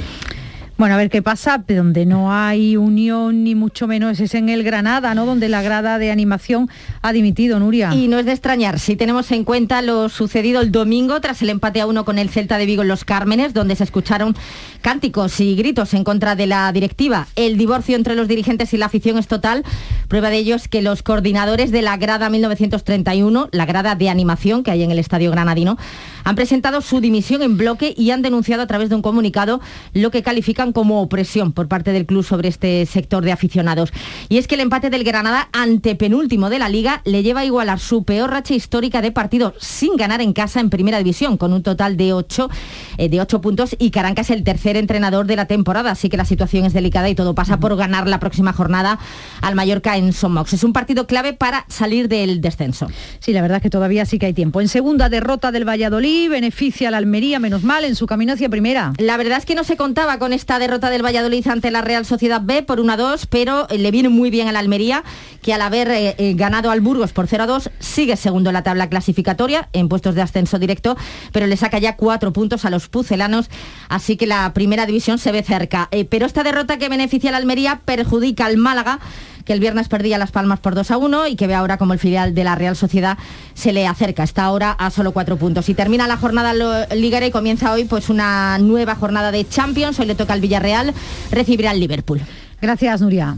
[0.78, 4.63] Bueno, a ver qué pasa, donde no hay unión ni mucho menos es en el
[4.63, 5.25] Granada, ¿no?
[5.25, 6.69] Donde la grada de animación
[7.01, 7.95] ha dimitido, Nuria.
[7.95, 11.49] Y no es de extrañar, si tenemos en cuenta lo sucedido el domingo tras el
[11.49, 14.36] empate a uno con el Celta de Vigo en Los Cármenes, donde se escucharon
[14.82, 17.25] cánticos y gritos en contra de la directiva.
[17.36, 19.63] El divorcio entre los dirigentes y la afición es total.
[20.07, 24.61] Prueba de ello es que los coordinadores de la grada 1931, la grada de animación
[24.61, 25.75] que hay en el Estadio Granadino,
[26.23, 29.59] han presentado su dimisión en bloque y han denunciado a través de un comunicado
[29.93, 33.91] lo que califican califican como opresión por parte del club sobre este sector de aficionados.
[34.30, 37.45] Y es que el empate del Granada ante penúltimo de la liga le lleva a
[37.45, 41.53] igualar su peor racha histórica de partidos sin ganar en casa en primera división, con
[41.53, 42.49] un total de 8
[42.97, 46.18] eh, de ocho puntos y Caranca es el tercer entrenador de la temporada, así que
[46.18, 48.99] la situación es delicada y todo pasa por ganar la próxima jornada
[49.41, 50.53] al Mallorca en Somox.
[50.53, 52.88] Es un partido clave para salir del descenso.
[53.20, 54.61] Sí, la verdad es que todavía sí que hay tiempo.
[54.61, 58.49] En segunda derrota del Valladolid, beneficia a la Almería, menos mal, en su camino hacia
[58.49, 58.93] primera.
[58.97, 62.05] La verdad es que no se contaba con esta derrota del Valladolid ante la Real
[62.05, 65.03] Sociedad B por 1 a 2, pero le viene muy bien a la Almería,
[65.41, 68.53] que al haber eh, eh, ganado al Burgos por 0 a 2, sigue segundo en
[68.55, 70.97] la tabla clasificatoria, en puestos de ascenso directo,
[71.31, 73.49] pero le saca ya cuatro puntos a los pucelanos,
[73.89, 75.87] así que la primera división se ve cerca.
[75.91, 78.99] Eh, pero esta derrota que beneficia a la Almería perjudica al Málaga,
[79.47, 81.93] que el viernes perdía Las Palmas por 2 a 1 y que ve ahora como
[81.93, 83.17] el filial de la Real Sociedad
[83.53, 84.23] se le acerca.
[84.23, 85.69] Está ahora a solo cuatro puntos.
[85.69, 86.53] Y termina la jornada
[86.93, 89.99] liguera y comienza hoy pues una nueva jornada de Champions.
[89.99, 90.93] Hoy le toca al Villarreal,
[91.31, 92.21] recibirá al Liverpool.
[92.61, 93.37] Gracias, Nuria.